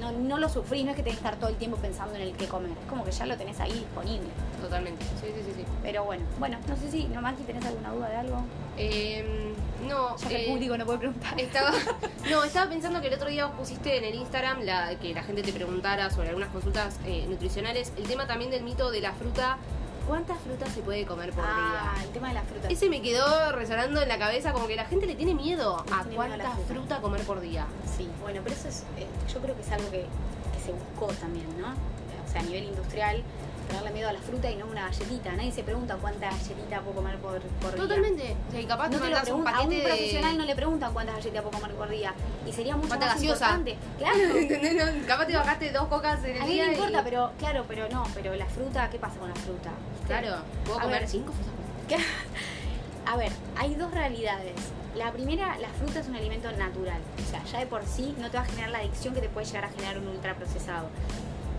no, 0.00 0.12
no 0.12 0.38
lo 0.38 0.48
sufrís, 0.48 0.84
no 0.84 0.90
es 0.90 0.96
que 0.96 1.02
tenés 1.02 1.18
que 1.18 1.24
estar 1.26 1.38
todo 1.38 1.50
el 1.50 1.56
tiempo 1.56 1.76
pensando 1.76 2.14
en 2.14 2.22
el 2.22 2.32
qué 2.32 2.46
comer, 2.46 2.70
es 2.70 2.88
como 2.88 3.04
que 3.04 3.12
ya 3.12 3.26
lo 3.26 3.36
tenés 3.36 3.60
ahí 3.60 3.72
disponible. 3.72 4.28
totalmente. 4.60 5.04
Sí, 5.20 5.26
sí, 5.34 5.42
sí. 5.44 5.52
sí. 5.56 5.64
Pero 5.82 6.04
bueno, 6.04 6.24
bueno, 6.38 6.58
no 6.68 6.76
sé 6.76 6.90
si, 6.90 7.04
no 7.04 7.20
Maki, 7.22 7.42
tenés 7.44 7.64
alguna 7.64 7.92
duda 7.92 8.08
de 8.08 8.16
algo. 8.16 8.42
Eh, 8.76 9.47
no, 9.88 10.16
Ya 10.18 10.28
el 10.30 10.36
eh, 10.36 10.46
público 10.48 10.76
no 10.78 10.86
puede 10.86 10.98
preguntar. 10.98 11.40
Estaba, 11.40 11.72
no, 12.30 12.44
estaba 12.44 12.70
pensando 12.70 13.00
que 13.00 13.08
el 13.08 13.14
otro 13.14 13.28
día 13.28 13.46
vos 13.46 13.56
pusiste 13.56 13.96
en 13.98 14.04
el 14.04 14.14
Instagram 14.14 14.62
la, 14.62 14.94
que 14.98 15.12
la 15.14 15.22
gente 15.22 15.42
te 15.42 15.52
preguntara 15.52 16.10
sobre 16.10 16.28
algunas 16.28 16.50
consultas 16.50 16.96
eh, 17.06 17.26
nutricionales. 17.28 17.92
El 17.96 18.04
tema 18.04 18.26
también 18.26 18.50
del 18.50 18.62
mito 18.62 18.90
de 18.90 19.00
la 19.00 19.12
fruta. 19.12 19.58
¿Cuántas 20.06 20.38
frutas 20.40 20.70
se 20.72 20.80
puede 20.80 21.04
comer 21.04 21.32
por 21.34 21.44
Ah, 21.46 21.92
día? 21.96 22.04
el 22.04 22.10
tema 22.12 22.28
de 22.28 22.34
las 22.34 22.44
frutas. 22.46 22.70
Ese 22.70 22.88
me 22.88 23.02
quedó 23.02 23.52
resonando 23.52 24.00
en 24.00 24.08
la 24.08 24.18
cabeza 24.18 24.52
como 24.54 24.66
que 24.66 24.74
la 24.74 24.86
gente 24.86 25.06
le 25.06 25.14
tiene 25.14 25.34
miedo 25.34 25.76
a 25.80 25.84
tiene 25.84 26.08
miedo 26.08 26.22
a 26.22 26.28
la 26.28 26.36
cuánta 26.44 26.50
fruta. 26.56 26.74
fruta 26.74 27.00
comer 27.02 27.20
por 27.24 27.40
día. 27.40 27.66
Sí, 27.96 28.08
bueno, 28.22 28.40
pero 28.42 28.56
eso 28.56 28.68
es, 28.68 28.84
eh, 28.96 29.06
yo 29.32 29.40
creo 29.40 29.54
que 29.54 29.60
es 29.60 29.70
algo 29.70 29.90
que, 29.90 30.06
que 30.54 30.60
se 30.64 30.72
buscó 30.72 31.12
también, 31.20 31.46
¿no? 31.60 31.68
O 31.68 32.30
sea, 32.30 32.40
a 32.40 32.44
nivel 32.44 32.64
industrial, 32.64 33.22
tenerle 33.68 33.90
miedo 33.90 34.08
a 34.08 34.12
la 34.12 34.18
fruta 34.20 34.50
y 34.50 34.56
no 34.56 34.64
a 34.64 34.68
una 34.68 34.82
galletita. 34.88 35.32
Nadie 35.32 35.52
se 35.52 35.62
pregunta 35.62 35.96
cuánta 36.00 36.30
galletita 36.30 36.80
puedo 36.80 36.96
comer 36.96 37.16
por, 37.18 37.40
por 37.40 37.72
día. 37.72 37.82
Totalmente. 37.82 38.36
O 38.48 38.50
sea, 38.50 38.60
y 38.60 38.66
capaz 38.66 38.88
No 38.88 38.98
te 38.98 39.10
lo 39.10 39.16
un 39.16 39.22
pregunta, 39.22 39.50
a 39.50 39.60
un 39.60 39.66
paquete 39.68 39.82
profesional 39.84 40.38
no 40.38 40.44
le 40.44 40.54
preguntan 40.56 40.92
cuántas 40.92 41.16
galletas 41.16 41.42
puedo 41.42 41.58
comer 41.60 41.76
por 41.76 41.88
día. 41.88 42.14
Y 42.46 42.52
sería 42.52 42.76
mucho 42.76 42.88
¿Cuánta 42.88 43.06
más 43.06 43.14
gaseosa? 43.16 43.56
importante. 43.56 43.78
Claro. 43.98 44.96
Capaz 45.06 45.26
te 45.26 45.36
bajaste 45.36 45.72
dos 45.72 45.88
cocas 45.88 46.24
en 46.24 46.36
el 46.36 46.42
A 46.42 46.44
mí 46.46 46.52
día 46.54 46.66
no 46.66 46.72
importa, 46.72 47.00
y- 47.00 47.04
pero 47.04 47.32
claro, 47.38 47.64
pero 47.68 47.88
no, 47.88 48.04
pero 48.14 48.34
la 48.34 48.46
fruta, 48.46 48.88
¿qué 48.90 48.98
pasa 48.98 49.16
con 49.18 49.28
la 49.28 49.34
fruta? 49.36 49.70
Claro, 50.06 50.36
puedo 50.64 50.78
A 50.78 50.82
comer 50.82 51.00
ver. 51.00 51.08
cinco 51.08 51.32
frutas 51.32 51.52
día. 51.88 51.98
A 53.06 53.16
ver, 53.16 53.32
hay 53.56 53.74
dos 53.74 53.90
realidades. 53.90 54.52
La 54.94 55.12
primera, 55.12 55.56
la 55.58 55.68
fruta 55.68 56.00
es 56.00 56.08
un 56.08 56.16
alimento 56.16 56.50
natural. 56.52 57.00
O 57.26 57.30
sea, 57.30 57.42
ya 57.44 57.58
de 57.60 57.66
por 57.66 57.86
sí 57.86 58.14
no 58.18 58.30
te 58.30 58.36
va 58.36 58.42
a 58.42 58.46
generar 58.46 58.70
la 58.70 58.78
adicción 58.78 59.14
que 59.14 59.20
te 59.20 59.28
puede 59.30 59.46
llegar 59.46 59.64
a 59.64 59.68
generar 59.70 59.98
un 59.98 60.08
ultraprocesado. 60.08 60.88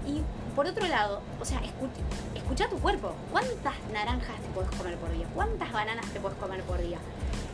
Y 0.07 0.21
por 0.55 0.65
otro 0.65 0.87
lado, 0.87 1.21
o 1.39 1.45
sea, 1.45 1.61
escucha, 2.35 2.69
tu 2.69 2.77
cuerpo. 2.79 3.13
¿Cuántas 3.31 3.75
naranjas 3.93 4.35
te 4.41 4.49
puedes 4.53 4.69
comer 4.71 4.95
por 4.97 5.11
día? 5.11 5.25
¿Cuántas 5.33 5.71
bananas 5.71 6.05
te 6.07 6.19
puedes 6.19 6.37
comer 6.37 6.61
por 6.63 6.79
día? 6.79 6.97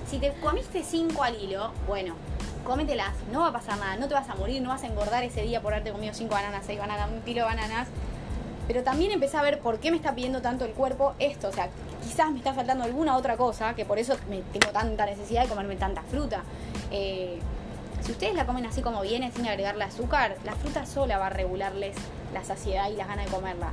Si 0.09 0.19
te 0.19 0.33
comiste 0.33 0.83
cinco 0.83 1.23
al 1.23 1.35
hilo, 1.35 1.71
bueno, 1.87 2.15
cómetelas, 2.63 3.13
no 3.31 3.41
va 3.41 3.47
a 3.47 3.53
pasar 3.53 3.77
nada, 3.77 3.95
no 3.97 4.07
te 4.07 4.13
vas 4.13 4.29
a 4.29 4.35
morir, 4.35 4.61
no 4.61 4.69
vas 4.69 4.83
a 4.83 4.87
engordar 4.87 5.23
ese 5.23 5.41
día 5.41 5.61
por 5.61 5.73
haberte 5.73 5.91
comido 5.91 6.13
cinco 6.13 6.35
bananas, 6.35 6.63
seis 6.65 6.79
bananas, 6.79 7.09
un 7.11 7.21
kilo 7.21 7.41
de 7.41 7.45
bananas. 7.45 7.87
Pero 8.67 8.83
también 8.83 9.11
empecé 9.11 9.37
a 9.37 9.43
ver 9.43 9.59
por 9.59 9.79
qué 9.79 9.91
me 9.91 9.97
está 9.97 10.15
pidiendo 10.15 10.41
tanto 10.41 10.65
el 10.65 10.71
cuerpo 10.71 11.13
esto. 11.19 11.49
O 11.49 11.51
sea, 11.51 11.69
quizás 12.03 12.31
me 12.31 12.39
está 12.39 12.53
faltando 12.53 12.83
alguna 12.83 13.15
otra 13.15 13.37
cosa, 13.37 13.75
que 13.75 13.85
por 13.85 13.99
eso 13.99 14.15
tengo 14.25 14.71
tanta 14.71 15.05
necesidad 15.05 15.43
de 15.43 15.49
comerme 15.49 15.75
tanta 15.75 16.01
fruta. 16.01 16.41
Eh, 16.91 17.39
si 18.01 18.11
ustedes 18.11 18.35
la 18.35 18.45
comen 18.45 18.65
así 18.65 18.81
como 18.81 19.01
viene, 19.01 19.31
sin 19.31 19.47
agregarle 19.47 19.83
azúcar, 19.83 20.37
la 20.43 20.53
fruta 20.53 20.85
sola 20.85 21.17
va 21.17 21.27
a 21.27 21.29
regularles 21.31 21.95
la 22.35 22.43
saciedad 22.43 22.89
y 22.91 22.95
las 22.95 23.07
ganas 23.07 23.25
de 23.25 23.31
comerla. 23.31 23.71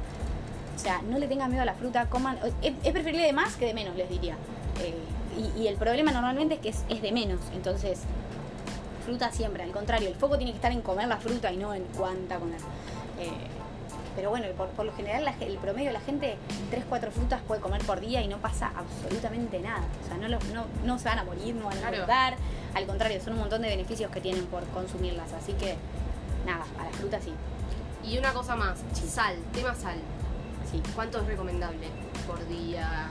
O 0.74 0.78
sea, 0.78 1.02
no 1.02 1.18
le 1.18 1.28
tengan 1.28 1.50
miedo 1.50 1.62
a 1.62 1.66
la 1.66 1.74
fruta, 1.74 2.06
coman. 2.08 2.38
Es, 2.62 2.72
es 2.82 2.92
preferible 2.92 3.26
de 3.26 3.32
más 3.34 3.56
que 3.56 3.66
de 3.66 3.74
menos, 3.74 3.94
les 3.94 4.08
diría. 4.08 4.34
Eh, 4.80 4.94
y, 5.56 5.62
y 5.62 5.68
el 5.68 5.76
problema 5.76 6.10
normalmente 6.12 6.54
es 6.54 6.60
que 6.60 6.68
es, 6.70 6.84
es 6.88 7.02
de 7.02 7.12
menos. 7.12 7.40
Entonces, 7.54 8.00
fruta 9.04 9.30
siempre, 9.32 9.62
al 9.62 9.70
contrario, 9.72 10.08
el 10.08 10.14
foco 10.14 10.36
tiene 10.38 10.52
que 10.52 10.56
estar 10.56 10.72
en 10.72 10.80
comer 10.80 11.08
la 11.08 11.18
fruta 11.18 11.52
y 11.52 11.56
no 11.58 11.74
en 11.74 11.84
cuánta 11.96 12.38
comer. 12.38 12.58
Eh, 13.18 13.30
pero 14.16 14.28
bueno, 14.30 14.46
por, 14.58 14.68
por 14.68 14.84
lo 14.84 14.92
general 14.94 15.24
la 15.24 15.34
el 15.40 15.56
promedio 15.56 15.86
de 15.88 15.94
la 15.94 16.00
gente 16.00 16.36
3, 16.70 16.84
4 16.88 17.10
frutas 17.12 17.40
puede 17.48 17.60
comer 17.62 17.80
por 17.82 17.98
día 18.00 18.20
y 18.22 18.28
no 18.28 18.38
pasa 18.38 18.70
absolutamente 18.76 19.58
nada. 19.60 19.84
O 20.04 20.08
sea, 20.08 20.16
no, 20.18 20.28
lo- 20.28 20.38
no, 20.54 20.66
no 20.84 20.98
se 20.98 21.08
van 21.08 21.18
a 21.18 21.24
morir, 21.24 21.54
no 21.54 21.66
van 21.66 21.78
a 21.78 21.80
Claro. 21.80 21.94
engordar. 21.96 22.34
Al 22.74 22.86
contrario, 22.86 23.20
son 23.22 23.34
un 23.34 23.38
montón 23.40 23.62
de 23.62 23.68
beneficios 23.68 24.10
que 24.10 24.20
tienen 24.20 24.44
por 24.46 24.64
consumirlas. 24.68 25.32
Así 25.32 25.52
que, 25.54 25.76
nada, 26.46 26.64
a 26.78 26.84
la 26.84 26.90
fruta 26.90 27.18
sí. 27.20 27.32
Y 28.04 28.18
una 28.18 28.32
cosa 28.32 28.56
más, 28.56 28.78
sal, 29.08 29.36
tema 29.52 29.74
sal. 29.74 29.96
sí. 30.70 30.82
¿Cuánto 30.94 31.20
es 31.20 31.26
recomendable 31.26 31.88
por 32.26 32.46
día? 32.48 33.08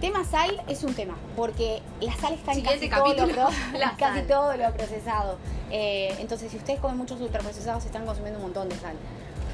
Tema 0.00 0.24
sal 0.24 0.62
es 0.68 0.84
un 0.84 0.94
tema, 0.94 1.16
porque 1.36 1.82
la 2.00 2.14
sal 2.16 2.34
está 2.34 2.52
en 2.52 2.58
Siguiente 2.58 2.88
casi, 2.88 3.14
todo 3.16 3.26
lo, 3.26 3.34
casi 3.98 4.18
sal. 4.18 4.26
todo 4.26 4.56
lo 4.56 4.72
procesado. 4.72 5.38
Eh, 5.70 6.14
entonces, 6.18 6.50
si 6.50 6.58
ustedes 6.58 6.78
comen 6.80 6.98
muchos 6.98 7.20
ultraprocesados, 7.20 7.84
están 7.84 8.04
consumiendo 8.04 8.38
un 8.38 8.44
montón 8.46 8.68
de 8.68 8.76
sal. 8.76 8.96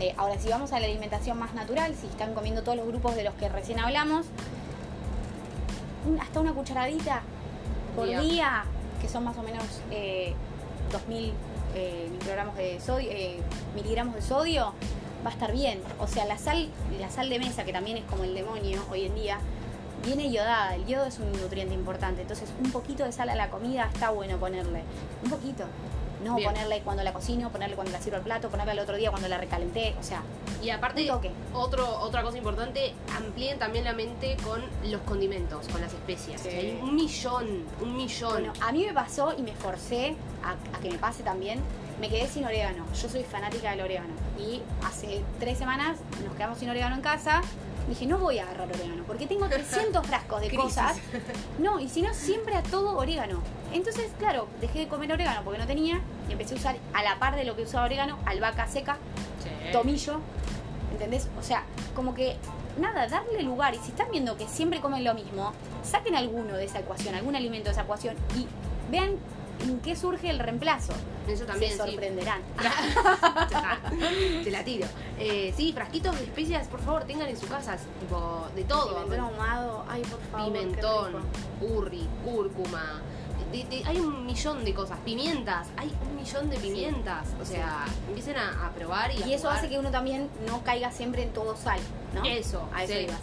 Eh, 0.00 0.14
ahora, 0.16 0.38
si 0.38 0.48
vamos 0.48 0.72
a 0.72 0.80
la 0.80 0.86
alimentación 0.86 1.38
más 1.38 1.54
natural, 1.54 1.94
si 1.94 2.06
están 2.06 2.34
comiendo 2.34 2.62
todos 2.62 2.76
los 2.76 2.86
grupos 2.86 3.14
de 3.14 3.24
los 3.24 3.34
que 3.34 3.48
recién 3.48 3.78
hablamos, 3.78 4.26
hasta 6.20 6.40
una 6.40 6.52
cucharadita 6.52 7.22
por 7.94 8.06
Día. 8.06 8.20
día, 8.20 8.64
que 9.00 9.08
son 9.08 9.24
más 9.24 9.36
o 9.36 9.42
menos 9.42 9.64
eh, 9.90 10.34
2000 10.90 11.32
eh, 11.74 12.09
microgramos 12.11 12.56
de 12.56 12.80
sodio, 12.80 13.11
eh, 13.11 13.38
miligramos 13.74 14.14
de 14.14 14.22
sodio, 14.22 14.74
va 15.24 15.30
a 15.30 15.33
estar 15.33 15.52
bien. 15.52 15.80
O 15.98 16.06
sea, 16.06 16.24
la 16.26 16.38
sal, 16.38 16.68
la 16.98 17.11
sal 17.11 17.28
de 17.28 17.38
mesa, 17.38 17.64
que 17.64 17.72
también 17.72 17.96
es 17.96 18.04
como 18.04 18.24
el 18.24 18.35
demonio 18.35 18.83
hoy 18.90 19.06
en 19.06 19.14
día, 19.14 19.38
viene 20.04 20.30
yodada. 20.30 20.74
El 20.74 20.87
yodo 20.87 21.06
es 21.06 21.18
un 21.18 21.33
nutriente 21.33 21.74
importante. 21.74 22.22
Entonces, 22.22 22.52
un 22.62 22.70
poquito 22.70 23.04
de 23.04 23.12
sal 23.12 23.28
a 23.28 23.35
la 23.35 23.50
comida 23.50 23.88
está 23.92 24.11
bueno 24.11 24.38
ponerle. 24.38 24.83
Un 25.24 25.30
poquito. 25.30 25.64
No 26.24 26.37
Bien. 26.37 26.50
ponerle 26.50 26.80
cuando 26.83 27.02
la 27.02 27.12
cocino, 27.12 27.50
ponerle 27.50 27.74
cuando 27.76 27.92
la 27.92 28.00
sirvo 28.00 28.16
al 28.16 28.22
plato, 28.22 28.48
ponerle 28.50 28.72
al 28.72 28.78
otro 28.80 28.96
día 28.96 29.11
cuando 29.11 29.28
la 29.28 29.38
recalenté. 29.38 29.94
O 29.98 30.02
sea, 30.02 30.22
Y 30.62 30.68
aparte, 30.70 31.06
toque. 31.06 31.30
otro, 31.54 31.88
otra 32.00 32.22
cosa 32.22 32.37
importante, 32.37 32.92
amplíen 33.16 33.59
también 33.59 33.85
la 33.85 33.92
mente 33.94 34.37
con 34.44 34.62
los 34.90 35.00
condimentos, 35.02 35.66
con 35.68 35.80
las 35.80 35.92
especias. 35.94 36.40
Sí. 36.42 36.48
O 36.48 36.50
sea, 36.50 36.61
hay 36.61 36.78
un 36.83 36.94
millón, 36.94 37.64
un 37.80 37.96
millón. 37.96 38.33
Bueno, 38.33 38.52
a 38.61 38.70
mí 38.72 38.85
me 38.87 38.92
pasó 38.92 39.33
y 39.37 39.42
me 39.42 39.52
forcé 39.54 40.14
a, 40.44 40.52
a 40.76 40.80
que 40.80 40.90
me 40.90 40.98
pase 40.98 41.22
también. 41.22 41.61
Me 42.00 42.09
quedé 42.09 42.26
sin 42.28 42.44
orégano. 42.44 42.85
Yo 43.00 43.09
soy 43.09 43.24
fanática 43.24 43.70
del 43.70 43.80
orégano. 43.83 44.14
Y 44.38 44.62
hace 44.87 45.22
tres 45.38 45.59
semanas 45.59 45.98
nos 46.24 46.35
quedamos 46.35 46.59
sin 46.59 46.68
orégano 46.70 46.94
en 46.96 47.02
casa. 47.02 47.42
Dije, 47.90 48.07
no 48.07 48.18
voy 48.18 48.38
a 48.38 48.44
agarrar 48.44 48.68
orégano 48.72 49.03
porque 49.05 49.26
tengo 49.26 49.46
300 49.50 50.07
frascos 50.07 50.40
de 50.40 50.46
Crisis. 50.48 50.64
cosas. 50.64 50.96
No, 51.59 51.79
y 51.79 51.88
si 51.90 52.00
no, 52.00 52.14
siempre 52.14 52.55
a 52.57 52.62
todo 52.62 52.96
orégano. 52.96 53.40
Entonces, 53.72 54.11
claro, 54.18 54.46
dejé 54.62 54.79
de 54.81 54.88
comer 54.88 55.12
orégano 55.12 55.42
porque 55.44 55.59
no 55.59 55.66
tenía 55.66 56.00
y 56.29 56.33
empecé 56.33 56.55
a 56.55 56.57
usar 56.59 56.76
a 56.94 57.03
la 57.03 57.18
par 57.18 57.37
de 57.37 57.44
lo 57.44 57.55
que 57.57 57.62
usaba 57.64 57.85
orégano, 57.85 58.18
albahaca 58.24 58.66
seca, 58.66 58.96
Sí. 59.42 59.50
tomillo, 59.72 60.20
¿entendés? 60.92 61.29
O 61.38 61.42
sea, 61.42 61.64
como 61.94 62.14
que 62.14 62.37
nada, 62.79 63.07
darle 63.09 63.42
lugar. 63.42 63.74
Y 63.74 63.79
si 63.79 63.88
están 63.90 64.11
viendo 64.11 64.37
que 64.37 64.46
siempre 64.48 64.81
comen 64.81 65.05
lo 65.05 65.12
mismo, 65.14 65.53
saquen 65.83 66.14
alguno 66.14 66.55
de 66.57 66.64
esa 66.64 66.79
ecuación, 66.79 67.14
algún 67.14 67.37
alimento 67.37 67.66
de 67.66 67.72
esa 67.72 67.83
ecuación 67.83 68.16
y 68.37 68.46
vean 68.90 69.16
en 69.62 69.80
qué 69.80 69.94
surge 69.96 70.30
el 70.30 70.38
reemplazo. 70.38 70.92
Eso 71.28 71.44
también, 71.44 71.72
Se 71.72 71.82
sí. 71.84 71.90
sorprenderán. 71.90 72.40
Te 74.44 74.50
la 74.50 74.64
tiro. 74.64 74.86
Eh, 75.18 75.52
sí, 75.56 75.72
frasquitos 75.72 76.16
de 76.18 76.24
especias, 76.24 76.66
por 76.68 76.80
favor, 76.80 77.04
tengan 77.04 77.28
en 77.28 77.36
sus 77.36 77.48
casas. 77.48 77.82
Tipo, 78.00 78.46
de 78.54 78.64
todo. 78.64 79.04
Pimentón 79.04 79.20
ahumado, 79.20 79.84
ay, 79.88 80.02
por 80.02 80.20
favor. 80.30 80.52
Pimentón, 80.52 81.12
curry, 81.60 82.08
cúrcuma. 82.24 83.02
De- 83.52 83.64
de- 83.64 83.82
hay 83.84 83.98
un 83.98 84.26
millón 84.26 84.64
de 84.64 84.72
cosas. 84.74 84.98
Pimientas, 85.04 85.68
hay 85.76 85.92
un 86.08 86.16
millón 86.16 86.48
de 86.50 86.56
pimientas. 86.58 87.28
O 87.40 87.44
sea, 87.44 87.84
empiecen 88.08 88.36
a, 88.36 88.66
a 88.66 88.70
probar 88.70 89.10
y 89.12 89.22
a 89.22 89.26
Y 89.26 89.34
eso 89.34 89.42
jugar. 89.44 89.58
hace 89.58 89.68
que 89.68 89.78
uno 89.78 89.90
también 89.90 90.28
no 90.46 90.62
caiga 90.62 90.92
siempre 90.92 91.22
en 91.24 91.32
todo 91.32 91.56
sal, 91.56 91.80
¿no? 92.14 92.24
Eso, 92.24 92.68
a 92.72 92.84
eso 92.84 92.92
sí. 92.94 93.00
ibas. 93.00 93.20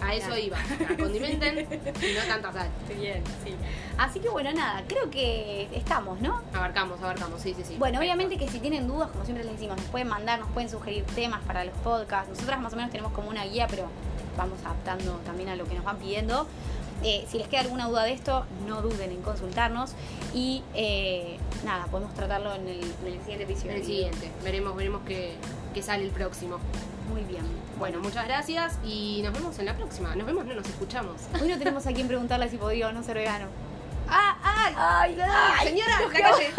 A 0.00 0.14
eso 0.14 0.36
iba. 0.36 0.58
A 0.90 0.96
condimenten 0.96 1.58
y 1.58 2.14
no 2.14 2.22
tanta 2.28 2.52
sal. 2.52 2.68
Bien, 2.98 3.22
sí. 3.44 3.54
Así 3.98 4.20
que 4.20 4.28
bueno, 4.28 4.52
nada, 4.52 4.84
creo 4.86 5.10
que 5.10 5.68
estamos, 5.72 6.20
¿no? 6.20 6.42
Abarcamos, 6.52 7.00
abarcamos, 7.00 7.40
sí, 7.40 7.54
sí, 7.54 7.62
sí. 7.64 7.76
Bueno, 7.78 7.98
Perfecto. 7.98 8.00
obviamente 8.00 8.44
que 8.44 8.50
si 8.50 8.60
tienen 8.60 8.86
dudas, 8.86 9.10
como 9.10 9.24
siempre 9.24 9.44
les 9.44 9.54
decimos, 9.54 9.76
nos 9.76 9.86
pueden 9.86 10.08
mandar, 10.08 10.40
nos 10.40 10.50
pueden 10.50 10.68
sugerir 10.68 11.04
temas 11.14 11.42
para 11.44 11.64
los 11.64 11.74
podcasts. 11.78 12.28
Nosotras 12.28 12.60
más 12.60 12.72
o 12.72 12.76
menos 12.76 12.90
tenemos 12.90 13.12
como 13.12 13.28
una 13.28 13.44
guía, 13.44 13.66
pero 13.68 13.88
vamos 14.36 14.58
adaptando 14.64 15.20
también 15.24 15.48
a 15.48 15.56
lo 15.56 15.64
que 15.64 15.74
nos 15.74 15.84
van 15.84 15.96
pidiendo. 15.96 16.46
Eh, 17.02 17.26
si 17.28 17.38
les 17.38 17.48
queda 17.48 17.60
alguna 17.60 17.88
duda 17.88 18.04
de 18.04 18.12
esto, 18.12 18.44
no 18.66 18.82
duden 18.82 19.10
en 19.10 19.22
consultarnos. 19.22 19.92
Y 20.34 20.62
eh, 20.74 21.38
nada, 21.64 21.86
podemos 21.86 22.14
tratarlo 22.14 22.54
en 22.54 22.68
el, 22.68 22.80
en 22.82 23.12
el 23.12 23.20
siguiente 23.20 23.44
episodio. 23.44 23.72
En 23.72 23.76
el 23.78 23.84
siguiente. 23.84 24.30
Veremos, 24.42 24.76
veremos 24.76 25.02
qué, 25.06 25.36
qué 25.74 25.82
sale 25.82 26.04
el 26.04 26.10
próximo. 26.10 26.58
Muy 27.08 27.22
bien. 27.22 27.44
Bueno, 27.78 28.00
muchas 28.00 28.26
gracias 28.26 28.78
y 28.84 29.20
nos 29.22 29.32
vemos 29.32 29.58
en 29.58 29.66
la 29.66 29.76
próxima. 29.76 30.14
Nos 30.16 30.26
vemos, 30.26 30.44
no 30.46 30.54
nos 30.54 30.66
escuchamos. 30.66 31.22
Hoy 31.40 31.48
no 31.48 31.58
tenemos 31.58 31.86
a 31.86 31.92
quien 31.92 32.08
preguntarle 32.08 32.48
si 32.48 32.56
podía 32.56 32.88
o 32.88 32.92
no 32.92 33.02
ser 33.02 33.16
vegano. 33.16 33.46
¡Ah, 34.08 34.36
ay! 34.42 34.74
¡Ay, 35.18 35.68
¡Señora! 35.68 36.00
¡La 36.00 36.20
calle! 36.20 36.50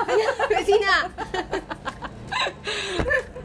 ¡Vecina! 0.50 1.12